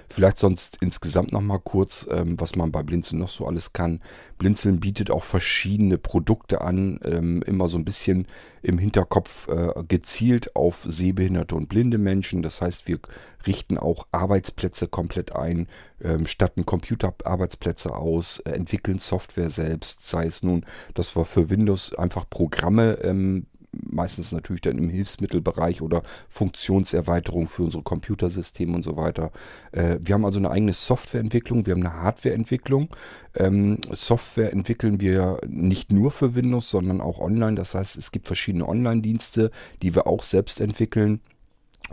Vielleicht 0.10 0.38
sonst 0.38 0.78
insgesamt 0.82 1.32
nochmal 1.32 1.60
kurz, 1.60 2.08
ähm, 2.12 2.40
was 2.40 2.56
man 2.56 2.72
bei 2.72 2.84
Blinzeln 2.84 3.20
noch 3.20 3.30
so 3.30 3.48
alles 3.48 3.74
kann. 3.74 4.02
Blinzeln 4.38 4.80
bietet 4.80 5.10
auch 5.10 5.24
verschiedene 5.24 5.98
Produkte 5.98 6.62
an, 6.62 7.00
ähm, 7.04 7.42
immer 7.44 7.70
so 7.70 7.78
ein 7.78 7.86
bisschen 7.86 8.28
im 8.62 8.78
Hinterkopf 8.78 9.48
äh, 9.48 9.84
gezielt 9.88 10.56
auf 10.56 10.84
sehbehinderte 10.86 11.56
und 11.56 11.70
blinde 11.70 11.98
Menschen. 11.98 12.44
Das 12.44 12.62
heißt, 12.62 12.88
wir 12.88 13.00
richten 13.48 13.78
auch 13.78 14.08
Arbeitsplätze 14.12 14.88
komplett 14.88 15.36
ein, 15.36 15.68
ähm, 16.04 16.26
statten 16.28 16.66
Computerarbeitsplätze 16.66 17.96
aus, 17.96 18.40
äh, 18.40 18.52
entwickeln 18.52 19.00
Software 19.00 19.50
selbst, 19.50 20.08
sei 20.08 20.26
es 20.26 20.44
nun, 20.44 20.66
dass 20.94 21.16
wir 21.16 21.26
für 21.26 21.50
Windows 21.50 21.94
einfach 21.96 22.30
Programme 22.30 23.00
ähm, 23.04 23.48
meistens 23.72 24.32
natürlich 24.32 24.62
dann 24.62 24.78
im 24.78 24.90
Hilfsmittelbereich 24.90 25.82
oder 25.82 26.04
Funktionserweiterung 26.30 27.48
für 27.48 27.64
unsere 27.64 27.84
Computersysteme 27.84 28.76
und 28.76 28.84
so 28.84 28.98
weiter. 28.98 29.32
Äh, 29.72 29.98
wir 30.02 30.16
haben 30.16 30.26
also 30.26 30.40
eine 30.40 30.52
eigene 30.52 30.74
Softwareentwicklung, 30.74 31.66
wir 31.66 31.74
haben 31.74 31.86
eine 31.86 31.94
Hardwareentwicklung. 31.94 32.90
Ähm, 33.36 33.78
Software 33.92 34.52
entwickeln 34.52 35.00
wir 35.00 35.40
nicht 35.48 35.92
nur 35.92 36.12
für 36.12 36.36
Windows, 36.36 36.70
sondern 36.70 37.02
auch 37.02 37.20
online. 37.20 37.56
Das 37.56 37.74
heißt, 37.74 37.98
es 37.98 38.12
gibt 38.12 38.28
verschiedene 38.28 38.68
Online-Dienste, 38.68 39.52
die 39.82 39.96
wir 39.96 40.08
auch 40.08 40.24
selbst 40.24 40.62
entwickeln 40.62 41.22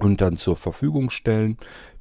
und 0.01 0.21
dann 0.21 0.37
zur 0.37 0.57
Verfügung 0.57 1.11
stellen. 1.11 1.59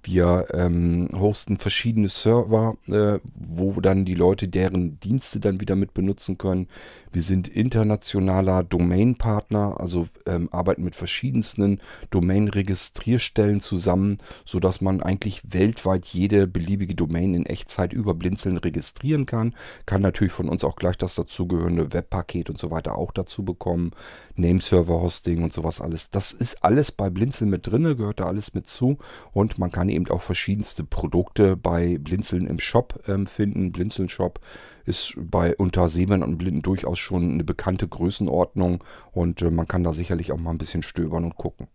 Wir 0.08 0.48
ähm, 0.54 1.10
hosten 1.14 1.58
verschiedene 1.58 2.08
Server, 2.08 2.78
äh, 2.88 3.20
wo 3.36 3.82
dann 3.82 4.06
die 4.06 4.14
Leute 4.14 4.48
deren 4.48 5.02
Dienste 5.02 5.42
dann 5.42 5.60
wieder 5.60 5.76
mit 5.76 5.94
benutzen 5.94 6.38
können. 6.38 6.70
Wir 7.12 7.22
sind 7.22 7.50
internationaler 7.50 8.64
Domain-Partner, 8.64 9.78
also 9.80 10.08
ähm, 10.26 10.48
arbeiten 10.52 10.86
mit 10.86 10.96
verschiedensten 10.96 11.82
Domain-Registrierstellen 12.10 13.60
zusammen, 13.60 14.18
sodass 14.46 14.80
man 14.80 15.02
eigentlich 15.02 15.42
weltweit 15.52 16.06
jede 16.06 16.48
beliebige 16.48 16.96
Domain 16.96 17.34
in 17.34 17.46
Echtzeit 17.46 17.92
über 17.92 18.14
Blinzeln 18.14 18.56
registrieren 18.56 19.26
kann. 19.26 19.56
Kann 19.86 20.02
natürlich 20.02 20.32
von 20.32 20.48
uns 20.48 20.64
auch 20.64 20.78
gleich 20.78 20.98
das 20.98 21.16
dazugehörende 21.16 21.92
Webpaket 21.92 22.50
und 22.50 22.58
so 22.58 22.72
weiter 22.72 22.98
auch 22.98 23.12
dazu 23.12 23.44
bekommen. 23.44 23.92
Nameserver-Hosting 24.36 25.44
und 25.44 25.52
sowas 25.52 25.82
alles. 25.82 26.12
Das 26.12 26.32
ist 26.32 26.64
alles 26.64 26.94
bei 26.94 27.10
Blinzeln 27.10 27.50
mit 27.50 27.68
drin, 27.68 27.98
gehört 27.98 28.22
da 28.22 28.26
alles 28.26 28.54
mit 28.54 28.68
zu 28.68 29.00
und 29.34 29.60
man 29.60 29.72
kann 29.72 29.90
eben 29.90 29.97
auch 30.06 30.22
verschiedenste 30.22 30.84
Produkte 30.84 31.58
bei 31.58 31.98
Blinzeln 31.98 32.48
im 32.48 32.60
Shop 32.60 33.04
ähm, 33.08 33.28
finden. 33.28 33.72
Blinzeln 33.72 34.10
Shop 34.10 34.40
ist 34.86 35.16
bei 35.18 35.56
unter 35.56 35.90
Sehbehinderten 35.90 36.34
und 36.34 36.38
Blinden 36.38 36.62
durchaus 36.62 37.00
schon 37.00 37.32
eine 37.32 37.44
bekannte 37.44 37.88
Größenordnung 37.88 38.84
und 39.12 39.42
äh, 39.42 39.52
man 39.52 39.68
kann 39.68 39.84
da 39.84 39.94
sicherlich 39.94 40.32
auch 40.32 40.38
mal 40.38 40.52
ein 40.52 40.58
bisschen 40.58 40.84
stöbern 40.84 41.24
und 41.24 41.36
gucken. 41.36 41.68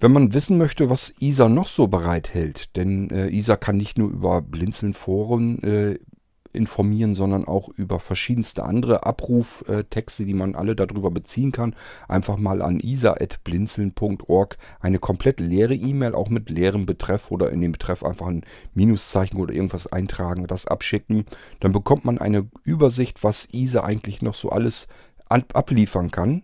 Wenn 0.00 0.12
man 0.12 0.32
wissen 0.32 0.56
möchte, 0.56 0.88
was 0.88 1.12
ISA 1.20 1.50
noch 1.50 1.68
so 1.68 1.86
bereithält, 1.86 2.74
denn 2.76 3.10
äh, 3.10 3.28
ISA 3.28 3.56
kann 3.56 3.76
nicht 3.76 3.98
nur 3.98 4.08
über 4.10 4.40
Blinzeln-Foren 4.40 5.62
äh, 5.62 5.98
informieren, 6.52 7.14
sondern 7.14 7.46
auch 7.46 7.68
über 7.68 8.00
verschiedenste 8.00 8.64
andere 8.64 9.04
Abruftexte, 9.06 10.24
die 10.24 10.34
man 10.34 10.54
alle 10.54 10.74
darüber 10.74 11.10
beziehen 11.10 11.52
kann. 11.52 11.74
Einfach 12.08 12.36
mal 12.36 12.62
an 12.62 12.80
isa.blinzeln.org 12.80 14.58
eine 14.80 14.98
komplett 14.98 15.40
leere 15.40 15.74
E-Mail, 15.74 16.14
auch 16.14 16.28
mit 16.28 16.50
leerem 16.50 16.86
Betreff 16.86 17.30
oder 17.30 17.50
in 17.50 17.60
dem 17.60 17.72
Betreff 17.72 18.04
einfach 18.04 18.26
ein 18.26 18.42
Minuszeichen 18.74 19.40
oder 19.40 19.54
irgendwas 19.54 19.86
eintragen, 19.86 20.46
das 20.46 20.66
abschicken. 20.66 21.24
Dann 21.60 21.72
bekommt 21.72 22.04
man 22.04 22.18
eine 22.18 22.48
Übersicht, 22.64 23.22
was 23.22 23.48
ISA 23.52 23.84
eigentlich 23.84 24.22
noch 24.22 24.34
so 24.34 24.50
alles 24.50 24.88
abliefern 25.28 26.10
kann. 26.10 26.42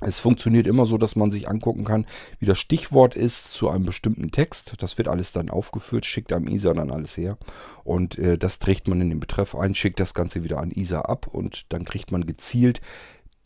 Es 0.00 0.18
funktioniert 0.18 0.66
immer 0.66 0.86
so, 0.86 0.98
dass 0.98 1.16
man 1.16 1.30
sich 1.30 1.48
angucken 1.48 1.84
kann, 1.84 2.06
wie 2.38 2.46
das 2.46 2.58
Stichwort 2.58 3.14
ist 3.14 3.52
zu 3.52 3.68
einem 3.68 3.84
bestimmten 3.84 4.30
Text. 4.30 4.74
Das 4.78 4.98
wird 4.98 5.08
alles 5.08 5.32
dann 5.32 5.50
aufgeführt, 5.50 6.06
schickt 6.06 6.32
einem 6.32 6.48
ISA 6.48 6.72
dann 6.74 6.90
alles 6.90 7.16
her. 7.16 7.36
Und 7.84 8.18
äh, 8.18 8.38
das 8.38 8.58
trägt 8.58 8.88
man 8.88 9.00
in 9.00 9.10
den 9.10 9.20
Betreff 9.20 9.54
ein, 9.54 9.74
schickt 9.74 10.00
das 10.00 10.14
Ganze 10.14 10.42
wieder 10.42 10.58
an 10.58 10.70
ISA 10.70 11.00
ab 11.02 11.26
und 11.26 11.72
dann 11.72 11.84
kriegt 11.84 12.12
man 12.12 12.26
gezielt 12.26 12.80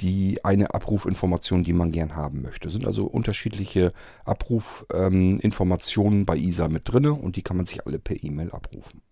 die 0.01 0.45
eine 0.45 0.75
Abrufinformation, 0.75 1.63
die 1.63 1.73
man 1.73 1.93
gern 1.93 2.17
haben 2.17 2.43
möchte. 2.43 2.69
Es 2.69 2.75
sind 2.75 2.87
also 2.87 3.07
unterschiedliche 3.07 3.93
Abrufinformationen 4.25 6.21
ähm, 6.21 6.27
bei 6.27 6.37
ISA 6.37 6.69
mit 6.69 6.93
drin 6.93 7.07
und 7.07 7.37
die 7.37 7.43
kann 7.43 7.57
man 7.57 7.67
sich 7.67 7.87
alle 7.87 7.99
per 7.99 8.23
E-Mail 8.23 8.51
abrufen. 8.51 9.04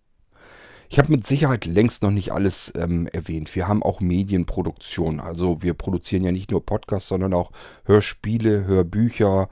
Ich 0.92 0.98
habe 0.98 1.10
mit 1.10 1.26
Sicherheit 1.26 1.64
längst 1.64 2.02
noch 2.02 2.10
nicht 2.10 2.32
alles 2.32 2.70
ähm, 2.76 3.06
erwähnt. 3.06 3.56
Wir 3.56 3.66
haben 3.66 3.82
auch 3.82 4.02
Medienproduktion. 4.02 5.20
Also 5.20 5.62
wir 5.62 5.72
produzieren 5.72 6.22
ja 6.22 6.32
nicht 6.32 6.50
nur 6.50 6.66
Podcasts, 6.66 7.08
sondern 7.08 7.32
auch 7.32 7.50
Hörspiele, 7.86 8.66
Hörbücher, 8.66 9.48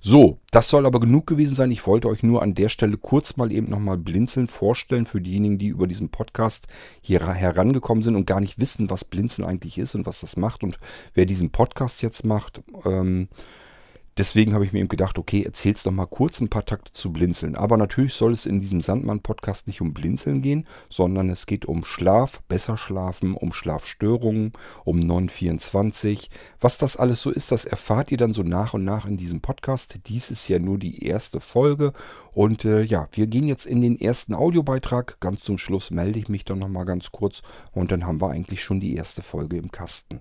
So, 0.00 0.38
das 0.50 0.68
soll 0.68 0.86
aber 0.86 0.98
genug 1.00 1.26
gewesen 1.26 1.54
sein. 1.54 1.70
Ich 1.70 1.86
wollte 1.86 2.08
euch 2.08 2.22
nur 2.22 2.42
an 2.42 2.54
der 2.54 2.68
Stelle 2.68 2.96
kurz 2.96 3.36
mal 3.36 3.52
eben 3.52 3.70
nochmal 3.70 3.98
Blinzeln 3.98 4.48
vorstellen 4.48 5.06
für 5.06 5.20
diejenigen, 5.20 5.58
die 5.58 5.68
über 5.68 5.86
diesen 5.86 6.08
Podcast 6.08 6.66
hier 7.00 7.26
herangekommen 7.34 8.02
sind 8.02 8.16
und 8.16 8.26
gar 8.26 8.40
nicht 8.40 8.58
wissen, 8.58 8.90
was 8.90 9.04
Blinzeln 9.04 9.46
eigentlich 9.46 9.78
ist 9.78 9.94
und 9.94 10.04
was 10.06 10.20
das 10.20 10.36
macht 10.36 10.64
und 10.64 10.78
wer 11.14 11.26
diesen 11.26 11.50
Podcast 11.50 12.02
jetzt 12.02 12.24
macht. 12.24 12.62
Ähm, 12.84 13.28
Deswegen 14.18 14.52
habe 14.52 14.66
ich 14.66 14.74
mir 14.74 14.80
eben 14.80 14.88
gedacht, 14.88 15.18
okay, 15.18 15.42
erzähl's 15.42 15.84
doch 15.84 15.90
mal 15.90 16.06
kurz 16.06 16.40
ein 16.40 16.50
paar 16.50 16.66
Takte 16.66 16.92
zu 16.92 17.12
Blinzeln. 17.12 17.54
Aber 17.54 17.78
natürlich 17.78 18.12
soll 18.12 18.32
es 18.32 18.44
in 18.44 18.60
diesem 18.60 18.82
Sandmann-Podcast 18.82 19.66
nicht 19.66 19.80
um 19.80 19.94
Blinzeln 19.94 20.42
gehen, 20.42 20.66
sondern 20.90 21.30
es 21.30 21.46
geht 21.46 21.64
um 21.64 21.82
Schlaf, 21.82 22.42
besser 22.42 22.76
schlafen, 22.76 23.34
um 23.34 23.54
Schlafstörungen, 23.54 24.52
um 24.84 24.98
Non-24. 24.98 26.28
Was 26.60 26.76
das 26.76 26.96
alles 26.96 27.22
so 27.22 27.30
ist, 27.30 27.52
das 27.52 27.64
erfahrt 27.64 28.12
ihr 28.12 28.18
dann 28.18 28.34
so 28.34 28.42
nach 28.42 28.74
und 28.74 28.84
nach 28.84 29.06
in 29.06 29.16
diesem 29.16 29.40
Podcast. 29.40 30.00
Dies 30.06 30.30
ist 30.30 30.46
ja 30.48 30.58
nur 30.58 30.78
die 30.78 31.06
erste 31.06 31.40
Folge. 31.40 31.94
Und 32.34 32.66
äh, 32.66 32.82
ja, 32.82 33.08
wir 33.12 33.26
gehen 33.26 33.46
jetzt 33.46 33.64
in 33.64 33.80
den 33.80 33.98
ersten 33.98 34.34
Audiobeitrag. 34.34 35.20
Ganz 35.20 35.40
zum 35.40 35.56
Schluss 35.56 35.90
melde 35.90 36.18
ich 36.18 36.28
mich 36.28 36.44
dann 36.44 36.58
nochmal 36.58 36.84
ganz 36.84 37.12
kurz 37.12 37.42
und 37.72 37.90
dann 37.90 38.06
haben 38.06 38.20
wir 38.20 38.30
eigentlich 38.30 38.62
schon 38.62 38.80
die 38.80 38.94
erste 38.94 39.22
Folge 39.22 39.56
im 39.56 39.70
Kasten. 39.70 40.20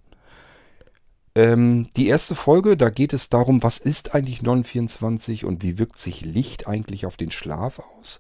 Ähm, 1.34 1.90
die 1.96 2.08
erste 2.08 2.36
Folge, 2.36 2.76
da 2.76 2.90
geht 2.90 3.14
es 3.14 3.30
darum, 3.30 3.64
was 3.64 3.78
ist 3.78 4.14
eigentlich 4.14 4.42
924 4.42 5.46
und 5.46 5.64
wie 5.64 5.80
wirkt 5.80 6.00
sich 6.00 6.22
Licht 6.22 6.68
eigentlich 6.68 7.06
auf 7.06 7.16
den 7.16 7.32
Schlaf 7.32 7.82
aus. 8.00 8.20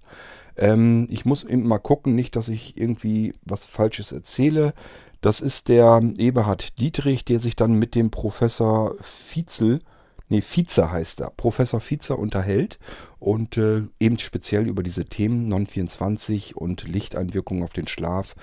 Ähm, 0.56 1.08
ich 1.10 1.26
muss 1.26 1.44
eben 1.44 1.68
mal 1.68 1.80
gucken, 1.80 2.16
nicht, 2.16 2.36
dass 2.36 2.48
ich 2.48 2.78
irgendwie 2.78 3.34
was 3.44 3.66
Falsches 3.66 4.12
erzähle. 4.12 4.74
Das 5.20 5.42
ist 5.42 5.68
der 5.68 6.02
Eberhard 6.18 6.80
Dietrich, 6.80 7.26
der 7.26 7.40
sich 7.40 7.56
dann 7.56 7.74
mit 7.74 7.96
dem 7.96 8.12
Professor 8.12 8.96
Vizel, 9.32 9.82
nee, 10.30 10.42
Vizer 10.42 10.92
heißt 10.92 11.22
er, 11.22 11.30
Professor 11.32 11.82
Vizer 11.82 12.18
unterhält 12.18 12.80
und 13.20 13.58
äh, 13.58 13.84
eben 14.00 14.18
speziell 14.18 14.68
über 14.68 14.82
diese 14.82 15.06
Themen 15.06 15.48
924 15.50 16.56
und 16.56 16.88
Lichteinwirkung 16.88 17.62
auf 17.62 17.74
den 17.74 17.88
Schlaf 17.88 18.36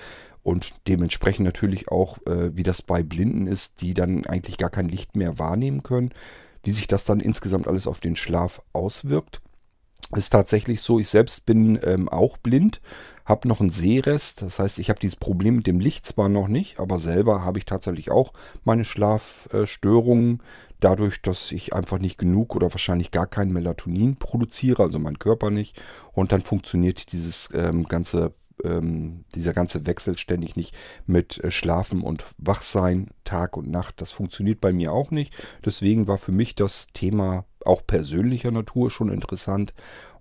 und 0.48 0.72
dementsprechend 0.88 1.44
natürlich 1.44 1.88
auch, 1.88 2.16
äh, 2.26 2.56
wie 2.56 2.62
das 2.62 2.80
bei 2.80 3.02
Blinden 3.02 3.46
ist, 3.46 3.82
die 3.82 3.92
dann 3.92 4.24
eigentlich 4.24 4.56
gar 4.56 4.70
kein 4.70 4.88
Licht 4.88 5.14
mehr 5.14 5.38
wahrnehmen 5.38 5.82
können, 5.82 6.10
wie 6.62 6.70
sich 6.70 6.86
das 6.86 7.04
dann 7.04 7.20
insgesamt 7.20 7.68
alles 7.68 7.86
auf 7.86 8.00
den 8.00 8.16
Schlaf 8.16 8.62
auswirkt. 8.72 9.42
Ist 10.16 10.30
tatsächlich 10.30 10.80
so, 10.80 10.98
ich 10.98 11.08
selbst 11.08 11.44
bin 11.44 11.78
ähm, 11.82 12.08
auch 12.08 12.38
blind, 12.38 12.80
habe 13.26 13.46
noch 13.46 13.60
einen 13.60 13.68
Sehrest, 13.68 14.40
das 14.40 14.58
heißt, 14.58 14.78
ich 14.78 14.88
habe 14.88 14.98
dieses 14.98 15.16
Problem 15.16 15.56
mit 15.56 15.66
dem 15.66 15.80
Licht 15.80 16.06
zwar 16.06 16.30
noch 16.30 16.48
nicht, 16.48 16.80
aber 16.80 16.98
selber 16.98 17.44
habe 17.44 17.58
ich 17.58 17.66
tatsächlich 17.66 18.10
auch 18.10 18.32
meine 18.64 18.86
Schlafstörungen, 18.86 20.42
dadurch, 20.80 21.20
dass 21.20 21.52
ich 21.52 21.74
einfach 21.74 21.98
nicht 21.98 22.16
genug 22.16 22.56
oder 22.56 22.72
wahrscheinlich 22.72 23.10
gar 23.10 23.26
kein 23.26 23.52
Melatonin 23.52 24.16
produziere, 24.16 24.82
also 24.82 24.98
mein 24.98 25.18
Körper 25.18 25.50
nicht, 25.50 25.78
und 26.12 26.32
dann 26.32 26.40
funktioniert 26.40 27.12
dieses 27.12 27.50
ähm, 27.52 27.84
ganze 27.84 28.32
ähm, 28.64 29.24
dieser 29.34 29.52
ganze 29.52 29.86
Wechsel 29.86 30.16
ständig 30.18 30.56
nicht 30.56 30.76
mit 31.06 31.42
äh, 31.42 31.50
Schlafen 31.50 32.02
und 32.02 32.24
Wachsein 32.38 33.08
Tag 33.24 33.56
und 33.56 33.70
Nacht. 33.70 34.00
Das 34.00 34.10
funktioniert 34.10 34.60
bei 34.60 34.72
mir 34.72 34.92
auch 34.92 35.10
nicht. 35.10 35.34
Deswegen 35.64 36.08
war 36.08 36.18
für 36.18 36.32
mich 36.32 36.54
das 36.54 36.88
Thema 36.94 37.44
auch 37.64 37.86
persönlicher 37.86 38.50
Natur 38.50 38.90
schon 38.90 39.10
interessant. 39.10 39.74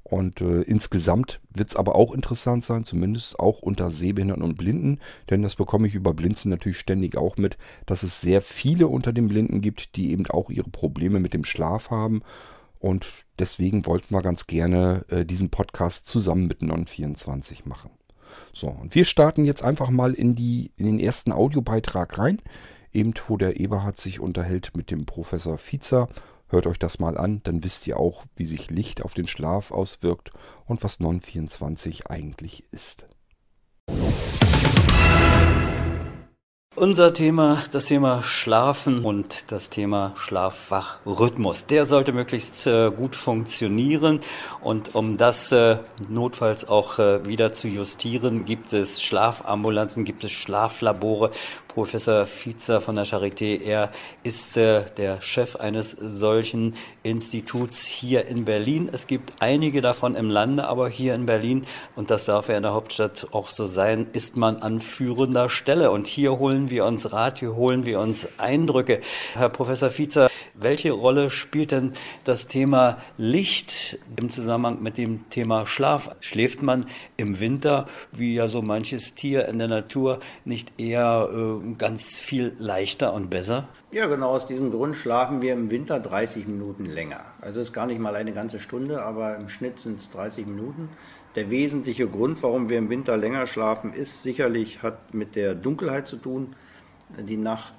Und 0.03 0.39
äh, 0.39 0.61
insgesamt 0.61 1.41
wird 1.49 1.69
es 1.69 1.75
aber 1.75 1.95
auch 1.95 2.13
interessant 2.13 2.63
sein, 2.63 2.85
zumindest 2.85 3.41
auch 3.41 3.59
unter 3.59 3.89
Sehbehinderten 3.91 4.43
und 4.43 4.57
Blinden, 4.57 4.99
denn 5.29 5.41
das 5.41 5.57
bekomme 5.57 5.85
ich 5.85 5.95
über 5.95 6.13
Blinzen 6.13 6.49
natürlich 6.49 6.79
ständig 6.79 7.17
auch 7.17 7.35
mit, 7.35 7.57
dass 7.85 8.03
es 8.03 8.21
sehr 8.21 8.41
viele 8.41 8.87
unter 8.87 9.11
den 9.11 9.27
Blinden 9.27 9.59
gibt, 9.59 9.97
die 9.97 10.11
eben 10.11 10.25
auch 10.27 10.49
ihre 10.49 10.69
Probleme 10.69 11.19
mit 11.19 11.33
dem 11.33 11.43
Schlaf 11.43 11.91
haben. 11.91 12.21
Und 12.79 13.25
deswegen 13.37 13.85
wollten 13.85 14.13
wir 14.13 14.21
ganz 14.21 14.47
gerne 14.47 15.03
äh, 15.09 15.25
diesen 15.25 15.49
Podcast 15.49 16.07
zusammen 16.07 16.47
mit 16.47 16.61
Non24 16.61 17.67
machen. 17.67 17.96
So, 18.53 18.67
und 18.67 18.95
wir 18.95 19.05
starten 19.05 19.45
jetzt 19.45 19.63
einfach 19.63 19.89
mal 19.89 20.13
in, 20.13 20.35
die, 20.35 20.71
in 20.77 20.85
den 20.85 20.99
ersten 20.99 21.31
Audiobeitrag 21.31 22.17
rein, 22.17 22.41
eben 22.91 23.13
wo 23.27 23.37
der 23.37 23.59
Eberhard 23.59 23.99
sich 23.99 24.19
unterhält 24.19 24.75
mit 24.75 24.91
dem 24.91 25.05
Professor 25.05 25.57
Fiezer. 25.57 26.09
Hört 26.49 26.67
euch 26.67 26.79
das 26.79 26.99
mal 26.99 27.17
an, 27.17 27.41
dann 27.43 27.63
wisst 27.63 27.87
ihr 27.87 27.99
auch, 27.99 28.23
wie 28.35 28.45
sich 28.45 28.69
Licht 28.69 29.03
auf 29.03 29.13
den 29.13 29.27
Schlaf 29.27 29.71
auswirkt 29.71 30.31
und 30.65 30.83
was 30.83 30.99
Non24 30.99 32.07
eigentlich 32.07 32.63
ist. 32.71 33.07
Unser 36.79 37.11
Thema, 37.11 37.63
das 37.71 37.85
Thema 37.85 38.21
Schlafen 38.21 39.03
und 39.03 39.51
das 39.51 39.71
Thema 39.71 40.13
Schlafwachrhythmus. 40.15 41.65
Der 41.65 41.87
sollte 41.87 42.11
möglichst 42.11 42.67
äh, 42.67 42.91
gut 42.91 43.15
funktionieren 43.15 44.19
und 44.61 44.93
um 44.93 45.17
das 45.17 45.51
äh, 45.51 45.77
notfalls 46.07 46.67
auch 46.67 46.99
äh, 46.99 47.25
wieder 47.25 47.51
zu 47.51 47.67
justieren, 47.67 48.45
gibt 48.45 48.73
es 48.73 49.01
Schlafambulanzen, 49.01 50.05
gibt 50.05 50.23
es 50.23 50.31
Schlaflabore, 50.31 51.31
Professor 51.77 52.25
Fiezer 52.25 52.81
von 52.81 52.95
der 52.95 53.05
Charité. 53.05 53.61
Er 53.61 53.91
ist 54.23 54.57
äh, 54.57 54.81
der 54.97 55.21
Chef 55.21 55.57
eines 55.57 55.91
solchen 55.91 56.73
Instituts 57.03 57.85
hier 57.85 58.25
in 58.25 58.45
Berlin. 58.45 58.89
Es 58.91 59.05
gibt 59.05 59.33
einige 59.41 59.81
davon 59.81 60.15
im 60.15 60.31
Lande, 60.31 60.67
aber 60.67 60.89
hier 60.89 61.13
in 61.13 61.27
Berlin, 61.27 61.67
und 61.95 62.09
das 62.09 62.25
darf 62.25 62.49
ja 62.49 62.57
in 62.57 62.63
der 62.63 62.73
Hauptstadt 62.73 63.27
auch 63.31 63.47
so 63.47 63.67
sein, 63.67 64.07
ist 64.13 64.37
man 64.37 64.57
an 64.63 64.79
führender 64.79 65.49
Stelle. 65.49 65.91
Und 65.91 66.07
hier 66.07 66.39
holen 66.39 66.71
wir 66.71 66.83
uns 66.83 67.13
Rat, 67.13 67.37
hier 67.37 67.55
holen 67.55 67.85
wir 67.85 67.99
uns 67.99 68.27
Eindrücke. 68.39 69.01
Herr 69.35 69.49
Professor 69.49 69.91
Fiezer, 69.91 70.31
welche 70.55 70.91
Rolle 70.91 71.29
spielt 71.29 71.69
denn 71.69 71.93
das 72.23 72.47
Thema 72.47 72.97
Licht 73.19 73.99
im 74.15 74.31
Zusammenhang 74.31 74.81
mit 74.81 74.97
dem 74.97 75.29
Thema 75.29 75.67
Schlaf? 75.67 76.15
Schläft 76.21 76.63
man 76.63 76.87
im 77.17 77.39
Winter, 77.39 77.85
wie 78.11 78.33
ja 78.33 78.47
so 78.47 78.63
manches 78.63 79.13
Tier 79.13 79.47
in 79.47 79.59
der 79.59 79.67
Natur, 79.67 80.19
nicht 80.43 80.79
eher 80.79 81.29
äh, 81.31 81.66
ganz 81.77 82.19
viel 82.19 82.55
leichter 82.59 83.13
und 83.13 83.29
besser? 83.29 83.67
Ja, 83.91 84.05
genau 84.05 84.29
aus 84.29 84.47
diesem 84.47 84.71
Grund 84.71 84.95
schlafen 84.95 85.41
wir 85.41 85.53
im 85.53 85.69
Winter 85.69 85.99
30 85.99 86.47
Minuten 86.47 86.85
länger. 86.85 87.25
Also 87.41 87.59
ist 87.59 87.73
gar 87.73 87.85
nicht 87.87 87.99
mal 87.99 88.15
eine 88.15 88.31
ganze 88.31 88.59
Stunde, 88.59 89.03
aber 89.03 89.35
im 89.35 89.49
Schnitt 89.49 89.79
sind 89.79 89.99
es 89.99 90.09
30 90.11 90.45
Minuten. 90.45 90.89
Der 91.35 91.49
wesentliche 91.49 92.07
Grund, 92.07 92.41
warum 92.41 92.69
wir 92.69 92.77
im 92.77 92.89
Winter 92.89 93.17
länger 93.17 93.45
schlafen, 93.47 93.93
ist 93.93 94.23
sicherlich, 94.23 94.81
hat 94.81 95.13
mit 95.13 95.35
der 95.35 95.55
Dunkelheit 95.55 96.07
zu 96.07 96.17
tun. 96.17 96.55
Die 97.19 97.37
Nacht 97.37 97.73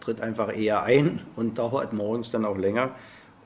tritt 0.00 0.20
einfach 0.20 0.56
eher 0.56 0.82
ein 0.82 1.22
und 1.36 1.58
dauert 1.58 1.92
morgens 1.92 2.30
dann 2.30 2.44
auch 2.44 2.58
länger. 2.58 2.94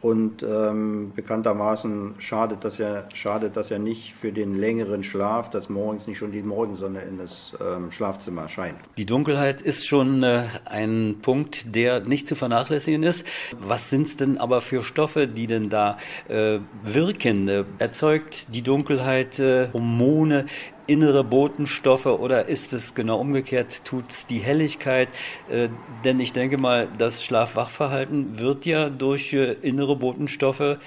Und 0.07 0.45
ähm, 0.45 1.11
bekanntermaßen 1.17 2.15
schadet 2.19 2.63
das, 2.63 2.79
ja, 2.79 3.09
schadet 3.13 3.57
das 3.57 3.71
ja 3.71 3.81
nicht 3.81 4.15
für 4.15 4.31
den 4.31 4.55
längeren 4.55 5.03
Schlaf, 5.03 5.51
dass 5.51 5.69
morgens 5.69 6.07
nicht 6.07 6.19
schon 6.19 6.31
die 6.31 6.43
Morgensonne 6.43 7.01
in 7.01 7.19
das 7.19 7.53
ähm, 7.61 7.91
Schlafzimmer 7.91 8.49
scheint. 8.49 8.77
Die 8.99 9.05
Dunkelheit 9.05 9.63
ist 9.63 9.85
schon 9.85 10.23
äh, 10.23 10.45
ein 10.65 11.17
Punkt, 11.23 11.75
der 11.75 12.07
nicht 12.07 12.29
zu 12.29 12.37
vernachlässigen 12.37 13.03
ist. 13.03 13.27
Was 13.59 13.91
sind 13.91 14.07
es 14.07 14.17
denn 14.17 14.39
aber 14.39 14.61
für 14.61 14.85
Stoffe, 14.85 15.27
die 15.27 15.49
denn 15.49 15.71
da 15.71 15.99
äh, 16.29 16.61
wirken? 16.85 17.67
Erzeugt 17.81 18.55
die 18.55 18.63
Dunkelheit 18.63 19.41
äh, 19.41 19.73
Hormone, 19.73 20.47
innere 20.87 21.25
Botenstoffe 21.25 22.07
oder 22.07 22.47
ist 22.47 22.73
es 22.73 22.95
genau 22.95 23.19
umgekehrt, 23.19 23.85
tut 23.85 24.11
es 24.11 24.27
die 24.27 24.39
Helligkeit? 24.39 25.09
Äh, 25.49 25.69
denn 26.05 26.21
ich 26.21 26.33
denke 26.33 26.59
mal, 26.59 26.89
das 26.99 27.25
Schlaf-Wach-Verhalten 27.25 28.39
wird 28.39 28.67
ja 28.67 28.89
durch 28.89 29.33
äh, 29.33 29.53
innere 29.63 29.97
Botenstoffe 29.97 30.79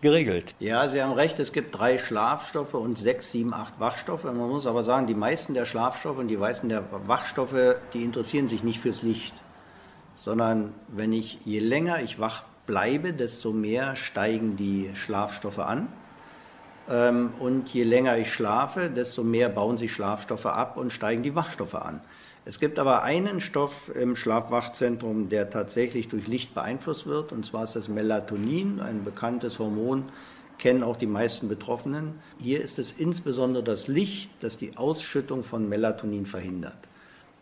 geregelt. 0.00 0.54
Ja, 0.60 0.88
Sie 0.88 1.02
haben 1.02 1.12
recht, 1.12 1.38
es 1.40 1.52
gibt 1.52 1.78
drei 1.78 1.98
Schlafstoffe 1.98 2.74
und 2.74 2.98
sechs, 2.98 3.32
sieben, 3.32 3.54
acht 3.54 3.80
Wachstoffe. 3.80 4.24
Man 4.24 4.36
muss 4.36 4.66
aber 4.66 4.84
sagen, 4.84 5.06
die 5.06 5.14
meisten 5.14 5.54
der 5.54 5.64
Schlafstoffe 5.64 6.18
und 6.18 6.28
die 6.28 6.36
meisten 6.36 6.68
der 6.68 6.84
Wachstoffe, 7.06 7.76
die 7.94 8.02
interessieren 8.02 8.48
sich 8.48 8.62
nicht 8.62 8.80
fürs 8.80 9.02
Licht, 9.02 9.34
sondern 10.16 10.74
wenn 10.88 11.12
ich, 11.12 11.38
je 11.44 11.60
länger 11.60 12.02
ich 12.02 12.18
wach 12.20 12.44
bleibe, 12.66 13.12
desto 13.12 13.52
mehr 13.52 13.96
steigen 13.96 14.56
die 14.56 14.90
Schlafstoffe 14.94 15.60
an. 15.60 15.88
Ähm, 16.88 17.30
und 17.38 17.68
je 17.68 17.82
länger 17.82 18.16
ich 18.18 18.32
schlafe, 18.32 18.90
desto 18.90 19.22
mehr 19.22 19.48
bauen 19.48 19.76
sich 19.76 19.92
Schlafstoffe 19.92 20.46
ab 20.46 20.76
und 20.76 20.92
steigen 20.92 21.22
die 21.22 21.34
Wachstoffe 21.34 21.74
an. 21.74 22.00
Es 22.44 22.60
gibt 22.60 22.78
aber 22.78 23.02
einen 23.02 23.40
Stoff 23.40 23.90
im 23.94 24.14
Schlafwachzentrum, 24.14 25.28
der 25.28 25.50
tatsächlich 25.50 26.08
durch 26.08 26.28
Licht 26.28 26.54
beeinflusst 26.54 27.06
wird, 27.06 27.32
und 27.32 27.44
zwar 27.44 27.64
ist 27.64 27.74
das 27.74 27.88
Melatonin, 27.88 28.78
ein 28.78 29.02
bekanntes 29.02 29.58
Hormon, 29.58 30.04
kennen 30.58 30.84
auch 30.84 30.96
die 30.96 31.08
meisten 31.08 31.48
Betroffenen. 31.48 32.20
Hier 32.38 32.60
ist 32.60 32.78
es 32.78 32.92
insbesondere 32.92 33.64
das 33.64 33.88
Licht, 33.88 34.30
das 34.40 34.56
die 34.56 34.76
Ausschüttung 34.76 35.42
von 35.42 35.68
Melatonin 35.68 36.24
verhindert. 36.24 36.78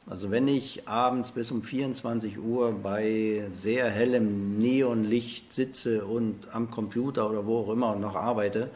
Also 0.07 0.31
wenn 0.31 0.49
ich 0.49 0.87
abends 0.89 1.33
bis 1.33 1.51
um 1.51 1.63
24 1.63 2.39
Uhr 2.39 2.73
bei 2.73 3.45
sehr 3.53 3.91
hellem 3.91 4.59
Neonlicht 4.59 5.53
sitze 5.53 6.05
und 6.05 6.49
am 6.53 6.71
Computer 6.71 7.29
oder 7.29 7.47
wo 7.47 7.61
auch 7.61 7.71
immer 7.71 7.95
noch 7.97 8.15
arbeite, 8.15 8.71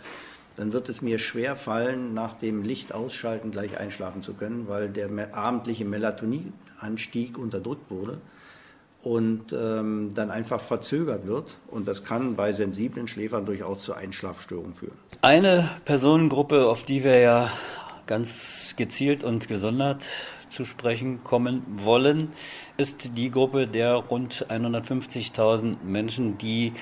dann 0.58 0.72
wird 0.72 0.88
es 0.88 1.02
mir 1.02 1.20
schwer 1.20 1.54
fallen, 1.54 2.14
nach 2.14 2.34
dem 2.34 2.64
Licht 2.64 2.92
ausschalten 2.92 3.52
gleich 3.52 3.78
einschlafen 3.78 4.22
zu 4.22 4.34
können, 4.34 4.66
weil 4.66 4.88
der 4.88 5.08
abendliche 5.32 5.84
Melatoninanstieg 5.84 7.38
unterdrückt 7.38 7.90
wurde 7.92 8.20
und 9.04 9.52
ähm, 9.52 10.12
dann 10.16 10.32
einfach 10.32 10.60
verzögert 10.60 11.28
wird. 11.28 11.58
Und 11.68 11.86
das 11.86 12.04
kann 12.04 12.34
bei 12.34 12.52
sensiblen 12.52 13.06
Schläfern 13.06 13.46
durchaus 13.46 13.84
zu 13.84 13.94
Einschlafstörungen 13.94 14.74
führen. 14.74 14.98
Eine 15.22 15.70
Personengruppe, 15.84 16.66
auf 16.66 16.82
die 16.82 17.04
wir 17.04 17.20
ja 17.20 17.52
ganz 18.06 18.74
gezielt 18.76 19.22
und 19.22 19.46
gesondert 19.46 20.08
zu 20.50 20.64
sprechen 20.64 21.24
kommen 21.24 21.62
wollen, 21.84 22.32
ist 22.76 23.16
die 23.16 23.30
Gruppe 23.30 23.66
der 23.66 23.94
rund 23.94 24.46
150.000 24.48 25.76
Menschen, 25.84 26.38
die 26.38 26.72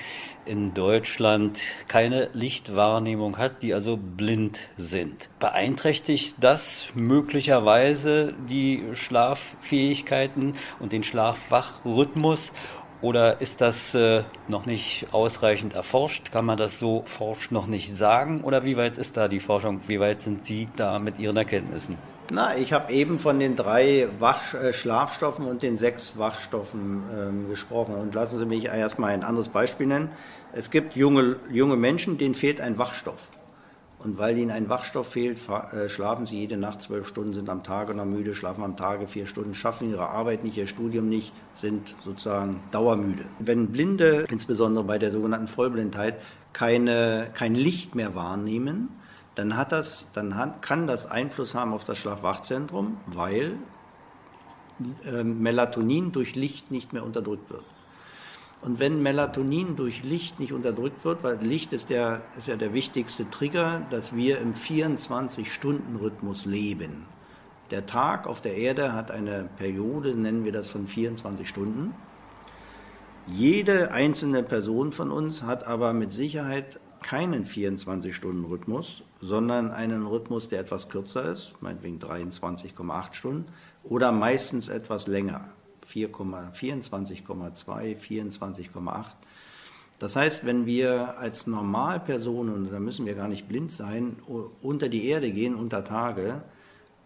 in 0.45 0.73
Deutschland 0.73 1.59
keine 1.87 2.29
Lichtwahrnehmung 2.33 3.37
hat, 3.37 3.63
die 3.63 3.73
also 3.73 3.97
blind 3.97 4.61
sind. 4.77 5.29
Beeinträchtigt 5.39 6.35
das 6.39 6.89
möglicherweise 6.95 8.33
die 8.49 8.83
Schlaffähigkeiten 8.93 10.53
und 10.79 10.93
den 10.93 11.03
Schlafwachrhythmus? 11.03 12.53
Oder 13.01 13.41
ist 13.41 13.61
das 13.61 13.93
äh, 13.93 14.23
noch 14.47 14.65
nicht 14.65 15.07
ausreichend 15.11 15.75
erforscht? 15.75 16.31
Kann 16.31 16.45
man 16.45 16.57
das 16.57 16.79
so 16.79 17.03
forsch 17.05 17.51
noch 17.51 17.67
nicht 17.67 17.95
sagen? 17.95 18.41
Oder 18.41 18.63
wie 18.63 18.75
weit 18.75 18.97
ist 18.97 19.17
da 19.17 19.27
die 19.27 19.39
Forschung? 19.39 19.81
Wie 19.87 19.99
weit 19.99 20.21
sind 20.21 20.47
Sie 20.47 20.67
da 20.75 20.97
mit 20.97 21.19
Ihren 21.19 21.37
Erkenntnissen? 21.37 21.97
Na, 22.31 22.57
ich 22.57 22.73
habe 22.73 22.91
eben 22.91 23.19
von 23.19 23.39
den 23.39 23.55
drei 23.55 24.07
Wach 24.19 24.55
äh, 24.55 24.73
Schlafstoffen 24.73 25.45
und 25.45 25.61
den 25.61 25.77
sechs 25.77 26.17
Wachstoffen 26.17 27.03
ähm, 27.15 27.49
gesprochen. 27.49 27.93
Und 27.95 28.15
lassen 28.15 28.39
Sie 28.39 28.45
mich 28.45 28.65
erstmal 28.65 29.11
ein 29.13 29.23
anderes 29.23 29.49
Beispiel 29.49 29.85
nennen. 29.85 30.09
Es 30.53 30.71
gibt 30.71 30.95
junge, 30.95 31.35
junge 31.51 31.75
Menschen, 31.75 32.17
denen 32.17 32.33
fehlt 32.33 32.59
ein 32.59 32.79
Wachstoff. 32.79 33.29
Und 34.07 34.17
weil 34.17 34.37
ihnen 34.37 34.51
ein 34.51 34.69
Wachstoff 34.69 35.09
fehlt, 35.09 35.37
äh, 35.49 35.89
schlafen 35.89 36.25
sie 36.25 36.39
jede 36.39 36.55
Nacht 36.55 36.81
zwölf 36.81 37.09
Stunden, 37.09 37.33
sind 37.33 37.49
am 37.49 37.61
Tage 37.61 37.93
noch 37.93 38.05
müde, 38.05 38.35
schlafen 38.35 38.63
am 38.63 38.77
Tage 38.77 39.05
vier 39.05 39.27
Stunden, 39.27 39.53
schaffen 39.53 39.89
ihre 39.89 40.07
Arbeit 40.07 40.45
nicht, 40.45 40.55
ihr 40.55 40.67
Studium 40.67 41.09
nicht, 41.09 41.33
sind 41.53 41.93
sozusagen 42.05 42.61
dauermüde. 42.71 43.25
Wenn 43.39 43.67
Blinde, 43.67 44.25
insbesondere 44.29 44.85
bei 44.85 44.97
der 44.97 45.11
sogenannten 45.11 45.47
Vollblindheit, 45.47 46.21
keine, 46.53 47.27
kein 47.33 47.53
Licht 47.53 47.95
mehr 47.95 48.15
wahrnehmen, 48.15 48.87
dann, 49.35 49.57
hat 49.57 49.73
das, 49.73 50.09
dann 50.13 50.37
hat, 50.37 50.61
kann 50.61 50.87
das 50.87 51.11
Einfluss 51.11 51.53
haben 51.53 51.73
auf 51.73 51.83
das 51.83 51.97
Schlafwachzentrum, 51.97 52.95
weil 53.07 53.57
äh, 55.03 55.25
Melatonin 55.25 56.13
durch 56.13 56.37
Licht 56.37 56.71
nicht 56.71 56.93
mehr 56.93 57.03
unterdrückt 57.03 57.49
wird. 57.49 57.65
Und 58.61 58.79
wenn 58.79 59.03
Melatonin 59.03 59.75
durch 59.75 60.03
Licht 60.03 60.39
nicht 60.39 60.51
unterdrückt 60.51 61.05
wird, 61.05 61.23
weil 61.23 61.37
Licht 61.37 61.73
ist, 61.73 61.89
der, 61.89 62.21
ist 62.37 62.47
ja 62.47 62.55
der 62.55 62.73
wichtigste 62.73 63.29
Trigger, 63.29 63.85
dass 63.89 64.15
wir 64.15 64.39
im 64.39 64.53
24-Stunden-Rhythmus 64.53 66.45
leben. 66.45 67.05
Der 67.69 67.85
Tag 67.85 68.27
auf 68.27 68.41
der 68.41 68.55
Erde 68.55 68.93
hat 68.93 69.11
eine 69.11 69.49
Periode, 69.57 70.15
nennen 70.15 70.43
wir 70.43 70.51
das 70.51 70.69
von 70.69 70.87
24 70.87 71.47
Stunden. 71.47 71.93
Jede 73.27 73.91
einzelne 73.91 74.41
Person 74.41 74.93
von 74.93 75.11
uns 75.11 75.43
hat 75.43 75.67
aber 75.67 75.93
mit 75.93 76.13
Sicherheit 76.13 76.79
keinen 77.01 77.45
24-Stunden-Rhythmus, 77.45 79.03
sondern 79.21 79.71
einen 79.71 80.05
Rhythmus, 80.05 80.49
der 80.49 80.61
etwas 80.61 80.89
kürzer 80.89 81.31
ist, 81.31 81.55
meinetwegen 81.61 81.99
23,8 81.99 83.13
Stunden, 83.13 83.45
oder 83.83 84.11
meistens 84.11 84.69
etwas 84.69 85.07
länger. 85.07 85.49
24,2, 85.87 87.97
24,8. 87.97 89.05
Das 89.99 90.15
heißt, 90.15 90.45
wenn 90.45 90.65
wir 90.65 91.17
als 91.17 91.47
Normalpersonen, 91.47 92.53
und 92.53 92.71
da 92.71 92.79
müssen 92.79 93.05
wir 93.05 93.15
gar 93.15 93.27
nicht 93.27 93.47
blind 93.47 93.71
sein, 93.71 94.17
unter 94.61 94.89
die 94.89 95.07
Erde 95.07 95.31
gehen 95.31 95.55
unter 95.55 95.83
Tage, 95.83 96.43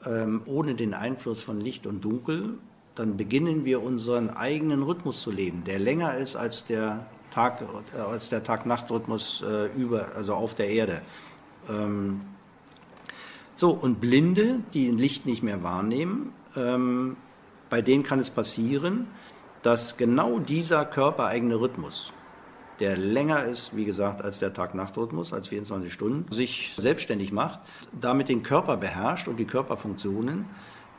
ähm, 0.05 0.41
ohne 0.45 0.75
den 0.75 0.93
Einfluss 0.93 1.41
von 1.41 1.61
Licht 1.61 1.87
und 1.87 2.03
Dunkel, 2.03 2.57
dann 2.95 3.15
beginnen 3.15 3.63
wir 3.63 3.81
unseren 3.81 4.29
eigenen 4.29 4.83
Rhythmus 4.83 5.21
zu 5.21 5.31
leben, 5.31 5.63
der 5.63 5.79
länger 5.79 6.15
ist 6.15 6.35
als 6.35 6.65
der 6.65 7.05
Tag, 7.29 7.63
äh, 7.95 7.99
als 7.99 8.29
der 8.29 8.43
Tag-Nacht-Rhythmus 8.43 9.43
äh, 9.47 9.67
über, 9.77 10.13
also 10.15 10.33
auf 10.33 10.55
der 10.55 10.69
Erde. 10.69 11.01
Ähm, 11.69 12.21
so, 13.55 13.71
und 13.71 14.01
Blinde, 14.01 14.59
die 14.73 14.89
Licht 14.89 15.25
nicht 15.25 15.43
mehr 15.43 15.63
wahrnehmen, 15.63 16.33
ähm, 16.55 17.15
bei 17.71 17.81
denen 17.81 18.03
kann 18.03 18.19
es 18.19 18.29
passieren, 18.29 19.07
dass 19.63 19.95
genau 19.95 20.39
dieser 20.39 20.83
körpereigene 20.85 21.55
Rhythmus, 21.55 22.11
der 22.81 22.97
länger 22.97 23.45
ist, 23.45 23.75
wie 23.75 23.85
gesagt, 23.85 24.21
als 24.21 24.39
der 24.39 24.53
Tag-Nacht-Rhythmus, 24.53 25.31
als 25.31 25.47
24 25.47 25.93
Stunden, 25.93 26.31
sich 26.31 26.73
selbstständig 26.75 27.31
macht, 27.31 27.59
damit 27.99 28.27
den 28.27 28.43
Körper 28.43 28.75
beherrscht 28.75 29.29
und 29.29 29.37
die 29.37 29.45
Körperfunktionen, 29.45 30.45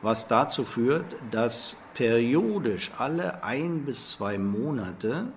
was 0.01 0.27
dazu 0.27 0.63
führt, 0.63 1.05
dass 1.29 1.77
periodisch 1.93 2.91
alle 2.97 3.43
ein 3.43 3.85
bis 3.85 4.09
zwei 4.11 4.39
Monate 4.39 5.27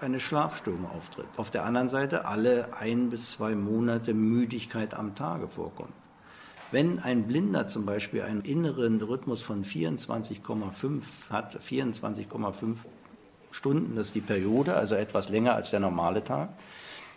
eine 0.00 0.20
Schlafstörung 0.20 0.86
auftritt. 0.86 1.28
Auf 1.38 1.50
der 1.50 1.64
anderen 1.64 1.88
Seite 1.88 2.26
alle 2.26 2.76
ein 2.78 3.08
bis 3.08 3.32
zwei 3.32 3.54
Monate 3.54 4.12
Müdigkeit 4.12 4.92
am 4.92 5.14
Tage 5.14 5.48
vorkommt. 5.48 5.94
Wenn 6.70 6.98
ein 6.98 7.26
Blinder 7.26 7.66
zum 7.66 7.86
Beispiel 7.86 8.22
einen 8.22 8.42
inneren 8.42 9.00
Rhythmus 9.00 9.40
von 9.40 9.64
24,5 9.64 11.30
hat, 11.30 11.58
24,5 11.62 12.76
Stunden, 13.50 13.96
das 13.96 14.08
ist 14.08 14.14
die 14.14 14.20
Periode, 14.20 14.74
also 14.74 14.94
etwas 14.94 15.30
länger 15.30 15.54
als 15.54 15.70
der 15.70 15.80
normale 15.80 16.22
Tag, 16.22 16.50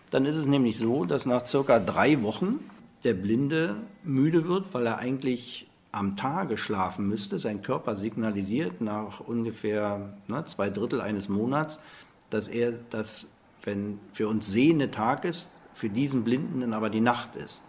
dann 0.09 0.25
ist 0.25 0.37
es 0.37 0.45
nämlich 0.45 0.77
so, 0.77 1.03
dass 1.03 1.25
nach 1.25 1.45
circa 1.45 1.79
drei 1.79 2.21
Wochen 2.23 2.59
der 3.03 3.13
Blinde 3.13 3.75
müde 4.03 4.47
wird, 4.47 4.73
weil 4.73 4.85
er 4.85 4.99
eigentlich 4.99 5.67
am 5.91 6.15
Tage 6.15 6.57
schlafen 6.57 7.07
müsste. 7.07 7.37
Sein 7.37 7.61
Körper 7.61 7.97
signalisiert 7.97 8.79
nach 8.79 9.19
ungefähr 9.19 10.13
ne, 10.27 10.45
zwei 10.45 10.69
Drittel 10.69 11.01
eines 11.01 11.27
Monats, 11.27 11.81
dass 12.29 12.47
er 12.47 12.73
das, 12.89 13.31
wenn 13.63 13.99
für 14.13 14.29
uns 14.29 14.47
sehende 14.47 14.91
Tag 14.91 15.25
ist, 15.25 15.49
für 15.73 15.89
diesen 15.89 16.23
Blinden 16.23 16.61
dann 16.61 16.73
aber 16.73 16.89
die 16.89 17.01
Nacht 17.01 17.35
ist. 17.35 17.61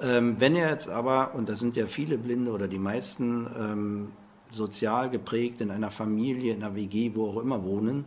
Ähm, 0.00 0.40
wenn 0.40 0.56
er 0.56 0.70
jetzt 0.70 0.88
aber, 0.88 1.34
und 1.34 1.48
das 1.48 1.60
sind 1.60 1.76
ja 1.76 1.86
viele 1.86 2.18
Blinde 2.18 2.50
oder 2.50 2.68
die 2.68 2.78
meisten 2.78 3.46
ähm, 3.58 4.08
sozial 4.50 5.10
geprägt 5.10 5.60
in 5.60 5.70
einer 5.70 5.90
Familie, 5.90 6.54
in 6.54 6.62
einer 6.62 6.74
WG, 6.74 7.12
wo 7.14 7.28
auch 7.28 7.40
immer 7.40 7.62
wohnen, 7.64 8.04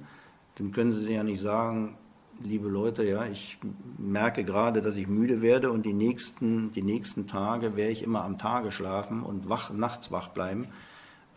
dann 0.56 0.72
können 0.72 0.92
sie 0.92 1.14
ja 1.14 1.24
nicht 1.24 1.40
sagen, 1.40 1.98
liebe 2.42 2.68
Leute, 2.68 3.04
ja, 3.04 3.26
ich 3.26 3.58
merke 3.98 4.44
gerade, 4.44 4.82
dass 4.82 4.96
ich 4.96 5.08
müde 5.08 5.42
werde 5.42 5.72
und 5.72 5.86
die 5.86 5.94
nächsten, 5.94 6.72
die 6.72 6.84
nächsten 6.84 7.28
Tage 7.28 7.76
werde 7.76 7.92
ich 7.92 8.04
immer 8.04 8.24
am 8.24 8.38
Tage 8.38 8.72
schlafen 8.72 9.24
und 9.24 9.50
wach, 9.50 9.72
nachts 9.72 10.12
wach 10.12 10.30
bleiben. 10.30 10.68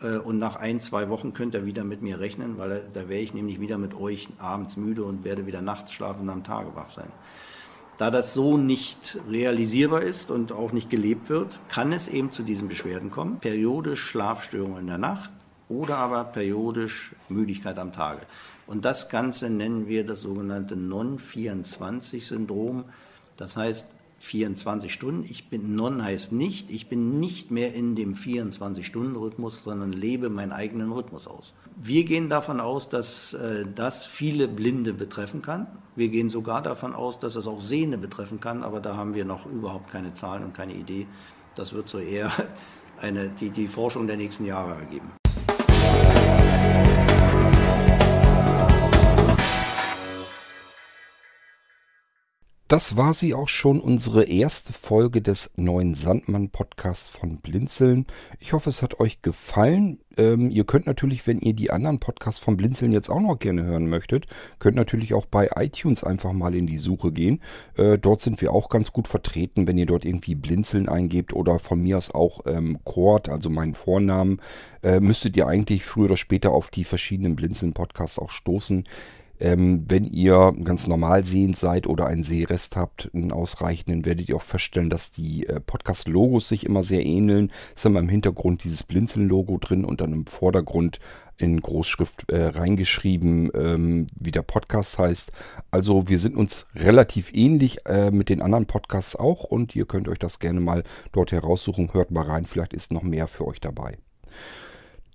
Äh, 0.01 0.17
und 0.17 0.37
nach 0.37 0.55
ein, 0.55 0.79
zwei 0.79 1.09
Wochen 1.09 1.33
könnt 1.33 1.55
ihr 1.55 1.65
wieder 1.65 1.83
mit 1.83 2.01
mir 2.01 2.19
rechnen, 2.19 2.57
weil 2.57 2.83
da 2.93 3.09
wäre 3.09 3.21
ich 3.21 3.33
nämlich 3.33 3.59
wieder 3.59 3.77
mit 3.77 3.93
euch 3.93 4.29
abends 4.37 4.77
müde 4.77 5.03
und 5.03 5.23
werde 5.23 5.45
wieder 5.45 5.61
nachts 5.61 5.93
schlafen 5.93 6.21
und 6.21 6.29
am 6.29 6.43
Tage 6.43 6.75
wach 6.75 6.89
sein. 6.89 7.11
Da 8.01 8.09
das 8.09 8.33
so 8.33 8.57
nicht 8.57 9.19
realisierbar 9.29 10.01
ist 10.01 10.31
und 10.31 10.51
auch 10.51 10.71
nicht 10.71 10.89
gelebt 10.89 11.29
wird, 11.29 11.59
kann 11.69 11.93
es 11.93 12.07
eben 12.07 12.31
zu 12.31 12.41
diesen 12.41 12.67
Beschwerden 12.67 13.11
kommen. 13.11 13.37
Periodisch 13.37 14.01
Schlafstörungen 14.01 14.79
in 14.79 14.87
der 14.87 14.97
Nacht 14.97 15.29
oder 15.69 15.97
aber 15.97 16.23
periodisch 16.23 17.13
Müdigkeit 17.29 17.77
am 17.77 17.93
Tage. 17.93 18.21
Und 18.65 18.85
das 18.85 19.09
Ganze 19.09 19.51
nennen 19.51 19.87
wir 19.87 20.03
das 20.03 20.21
sogenannte 20.21 20.75
Non-24-Syndrom. 20.75 22.85
Das 23.37 23.55
heißt, 23.55 23.91
24 24.21 24.93
Stunden. 24.93 25.25
Ich 25.27 25.49
bin 25.49 25.75
non 25.75 26.03
heißt 26.03 26.31
nicht, 26.31 26.69
ich 26.69 26.87
bin 26.87 27.19
nicht 27.19 27.49
mehr 27.49 27.73
in 27.73 27.95
dem 27.95 28.13
24-Stunden-Rhythmus, 28.13 29.63
sondern 29.63 29.91
lebe 29.91 30.29
meinen 30.29 30.51
eigenen 30.51 30.91
Rhythmus 30.91 31.27
aus. 31.27 31.53
Wir 31.75 32.03
gehen 32.05 32.29
davon 32.29 32.59
aus, 32.59 32.87
dass 32.87 33.33
äh, 33.33 33.65
das 33.73 34.05
viele 34.05 34.47
Blinde 34.47 34.93
betreffen 34.93 35.41
kann. 35.41 35.65
Wir 35.95 36.09
gehen 36.09 36.29
sogar 36.29 36.61
davon 36.61 36.93
aus, 36.93 37.19
dass 37.19 37.35
es 37.35 37.47
auch 37.47 37.61
Sehende 37.61 37.97
betreffen 37.97 38.39
kann, 38.39 38.63
aber 38.63 38.79
da 38.79 38.95
haben 38.95 39.15
wir 39.15 39.25
noch 39.25 39.47
überhaupt 39.47 39.91
keine 39.91 40.13
Zahlen 40.13 40.43
und 40.43 40.53
keine 40.53 40.75
Idee. 40.75 41.07
Das 41.55 41.73
wird 41.73 41.89
so 41.89 41.97
eher 41.97 42.31
eine, 43.01 43.29
die, 43.29 43.49
die 43.49 43.67
Forschung 43.67 44.05
der 44.05 44.17
nächsten 44.17 44.45
Jahre 44.45 44.75
ergeben. 44.75 45.09
Das 52.71 52.95
war 52.95 53.13
sie 53.13 53.33
auch 53.33 53.49
schon, 53.49 53.81
unsere 53.81 54.23
erste 54.23 54.71
Folge 54.71 55.21
des 55.21 55.51
neuen 55.57 55.93
Sandmann-Podcasts 55.93 57.09
von 57.09 57.35
Blinzeln. 57.39 58.05
Ich 58.39 58.53
hoffe, 58.53 58.69
es 58.69 58.81
hat 58.81 59.01
euch 59.01 59.21
gefallen. 59.21 59.99
Ähm, 60.15 60.49
ihr 60.49 60.63
könnt 60.63 60.85
natürlich, 60.85 61.27
wenn 61.27 61.41
ihr 61.41 61.51
die 61.51 61.69
anderen 61.69 61.99
Podcasts 61.99 62.39
von 62.39 62.55
Blinzeln 62.55 62.93
jetzt 62.93 63.09
auch 63.09 63.19
noch 63.19 63.37
gerne 63.39 63.63
hören 63.63 63.89
möchtet, 63.89 64.27
könnt 64.59 64.77
natürlich 64.77 65.13
auch 65.13 65.25
bei 65.25 65.49
iTunes 65.57 66.05
einfach 66.05 66.31
mal 66.31 66.55
in 66.55 66.65
die 66.65 66.77
Suche 66.77 67.11
gehen. 67.11 67.41
Äh, 67.75 67.97
dort 67.97 68.21
sind 68.21 68.39
wir 68.39 68.53
auch 68.53 68.69
ganz 68.69 68.93
gut 68.93 69.09
vertreten, 69.09 69.67
wenn 69.67 69.77
ihr 69.77 69.85
dort 69.85 70.05
irgendwie 70.05 70.35
Blinzeln 70.35 70.87
eingebt 70.87 71.33
oder 71.33 71.59
von 71.59 71.81
mir 71.81 71.97
aus 71.97 72.15
auch 72.15 72.45
ähm, 72.45 72.79
Kord, 72.85 73.27
also 73.27 73.49
meinen 73.49 73.73
Vornamen, 73.73 74.39
äh, 74.81 75.01
müsstet 75.01 75.35
ihr 75.35 75.45
eigentlich 75.45 75.83
früher 75.83 76.05
oder 76.05 76.15
später 76.15 76.51
auf 76.51 76.69
die 76.69 76.85
verschiedenen 76.85 77.35
Blinzeln-Podcasts 77.35 78.17
auch 78.17 78.29
stoßen. 78.29 78.85
Ähm, 79.41 79.85
wenn 79.87 80.05
ihr 80.05 80.53
ganz 80.63 80.85
normal 80.85 81.23
sehend 81.23 81.57
seid 81.57 81.87
oder 81.87 82.05
einen 82.05 82.21
Sehrest 82.23 82.75
habt, 82.75 83.09
einen 83.11 83.31
ausreichenden, 83.31 84.05
werdet 84.05 84.29
ihr 84.29 84.35
auch 84.35 84.43
feststellen, 84.43 84.91
dass 84.91 85.09
die 85.09 85.47
äh, 85.47 85.59
Podcast-Logos 85.59 86.47
sich 86.47 86.63
immer 86.63 86.83
sehr 86.83 87.03
ähneln. 87.03 87.51
Es 87.73 87.81
ist 87.81 87.85
immer 87.87 88.01
im 88.01 88.09
Hintergrund 88.09 88.63
dieses 88.63 88.83
Blinzeln-Logo 88.83 89.57
drin 89.57 89.83
und 89.83 89.99
dann 89.99 90.13
im 90.13 90.27
Vordergrund 90.27 90.99
in 91.37 91.59
Großschrift 91.59 92.29
äh, 92.29 92.49
reingeschrieben, 92.49 93.49
ähm, 93.55 94.07
wie 94.15 94.29
der 94.29 94.43
Podcast 94.43 94.99
heißt. 94.99 95.31
Also 95.71 96.07
wir 96.07 96.19
sind 96.19 96.35
uns 96.35 96.67
relativ 96.75 97.33
ähnlich 97.33 97.83
äh, 97.87 98.11
mit 98.11 98.29
den 98.29 98.43
anderen 98.43 98.67
Podcasts 98.67 99.15
auch 99.15 99.43
und 99.43 99.75
ihr 99.75 99.85
könnt 99.85 100.07
euch 100.07 100.19
das 100.19 100.37
gerne 100.37 100.59
mal 100.59 100.83
dort 101.13 101.31
heraussuchen. 101.31 101.89
Hört 101.93 102.11
mal 102.11 102.25
rein, 102.25 102.45
vielleicht 102.45 102.73
ist 102.73 102.93
noch 102.93 103.01
mehr 103.01 103.27
für 103.27 103.47
euch 103.47 103.59
dabei. 103.59 103.97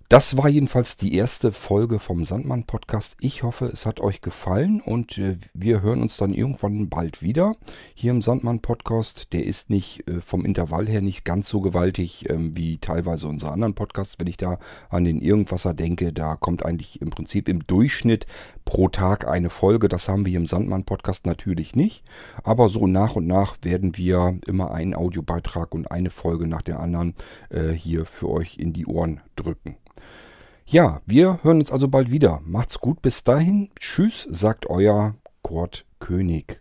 Das 0.09 0.37
war 0.37 0.49
jedenfalls 0.49 0.97
die 0.97 1.17
erste 1.17 1.51
Folge 1.51 1.99
vom 1.99 2.25
Sandmann 2.25 2.63
Podcast. 2.63 3.17
Ich 3.19 3.43
hoffe, 3.43 3.67
es 3.67 3.87
hat 3.87 3.99
euch 3.99 4.21
gefallen 4.21 4.81
und 4.81 5.19
äh, 5.19 5.37
wir 5.53 5.83
hören 5.83 6.01
uns 6.01 6.17
dann 6.17 6.33
irgendwann 6.33 6.89
bald 6.89 7.23
wieder 7.23 7.57
hier 7.93 8.13
im 8.13 8.23
Sandmann 8.23 8.61
Podcast. 8.61 9.33
Der 9.33 9.45
ist 9.45 9.69
nicht 9.69 10.09
äh, 10.09 10.21
vom 10.21 10.45
Intervall 10.45 10.87
her 10.87 11.01
nicht 11.01 11.25
ganz 11.25 11.49
so 11.49 11.61
gewaltig 11.61 12.31
ähm, 12.31 12.57
wie 12.57 12.79
teilweise 12.79 13.27
unsere 13.27 13.51
anderen 13.51 13.75
Podcasts. 13.75 14.15
Wenn 14.21 14.29
ich 14.29 14.37
da 14.37 14.61
an 14.91 15.03
den 15.03 15.21
Irgendwasser 15.21 15.75
denke, 15.75 16.13
da 16.13 16.37
kommt 16.37 16.65
eigentlich 16.65 17.03
im 17.03 17.11
Prinzip 17.11 17.49
im 17.49 17.67
Durchschnitt 17.67 18.27
pro 18.65 18.87
Tag 18.87 19.27
eine 19.27 19.51
Folge. 19.51 19.89
Das 19.89 20.09
haben 20.09 20.25
wir 20.25 20.31
hier 20.31 20.39
im 20.39 20.47
Sandmann 20.47 20.85
Podcast 20.85 21.27
natürlich 21.27 21.75
nicht. 21.75 22.05
Aber 22.45 22.69
so 22.69 22.87
nach 22.87 23.17
und 23.17 23.27
nach 23.27 23.57
werden 23.63 23.97
wir 23.97 24.39
immer 24.47 24.71
einen 24.71 24.95
Audiobeitrag 24.95 25.75
und 25.75 25.91
eine 25.91 26.11
Folge 26.11 26.47
nach 26.47 26.63
der 26.63 26.79
anderen 26.79 27.17
äh, 27.51 27.71
hier 27.71 28.05
für 28.07 28.31
euch 28.31 28.59
in 28.59 28.73
die 28.73 28.87
Ohren 28.87 29.21
drücken. 29.35 29.79
Ja, 30.67 31.01
wir 31.07 31.45
hören 31.45 31.61
uns 31.61 31.71
also 31.71 31.89
bald 31.89 32.11
wieder. 32.11 32.41
Macht's 32.45 32.81
gut 32.81 33.01
bis 33.03 33.23
dahin. 33.23 33.71
Tschüss, 33.79 34.27
sagt 34.31 34.67
euer 34.67 35.15
Kurt 35.43 35.87
König. 36.01 36.61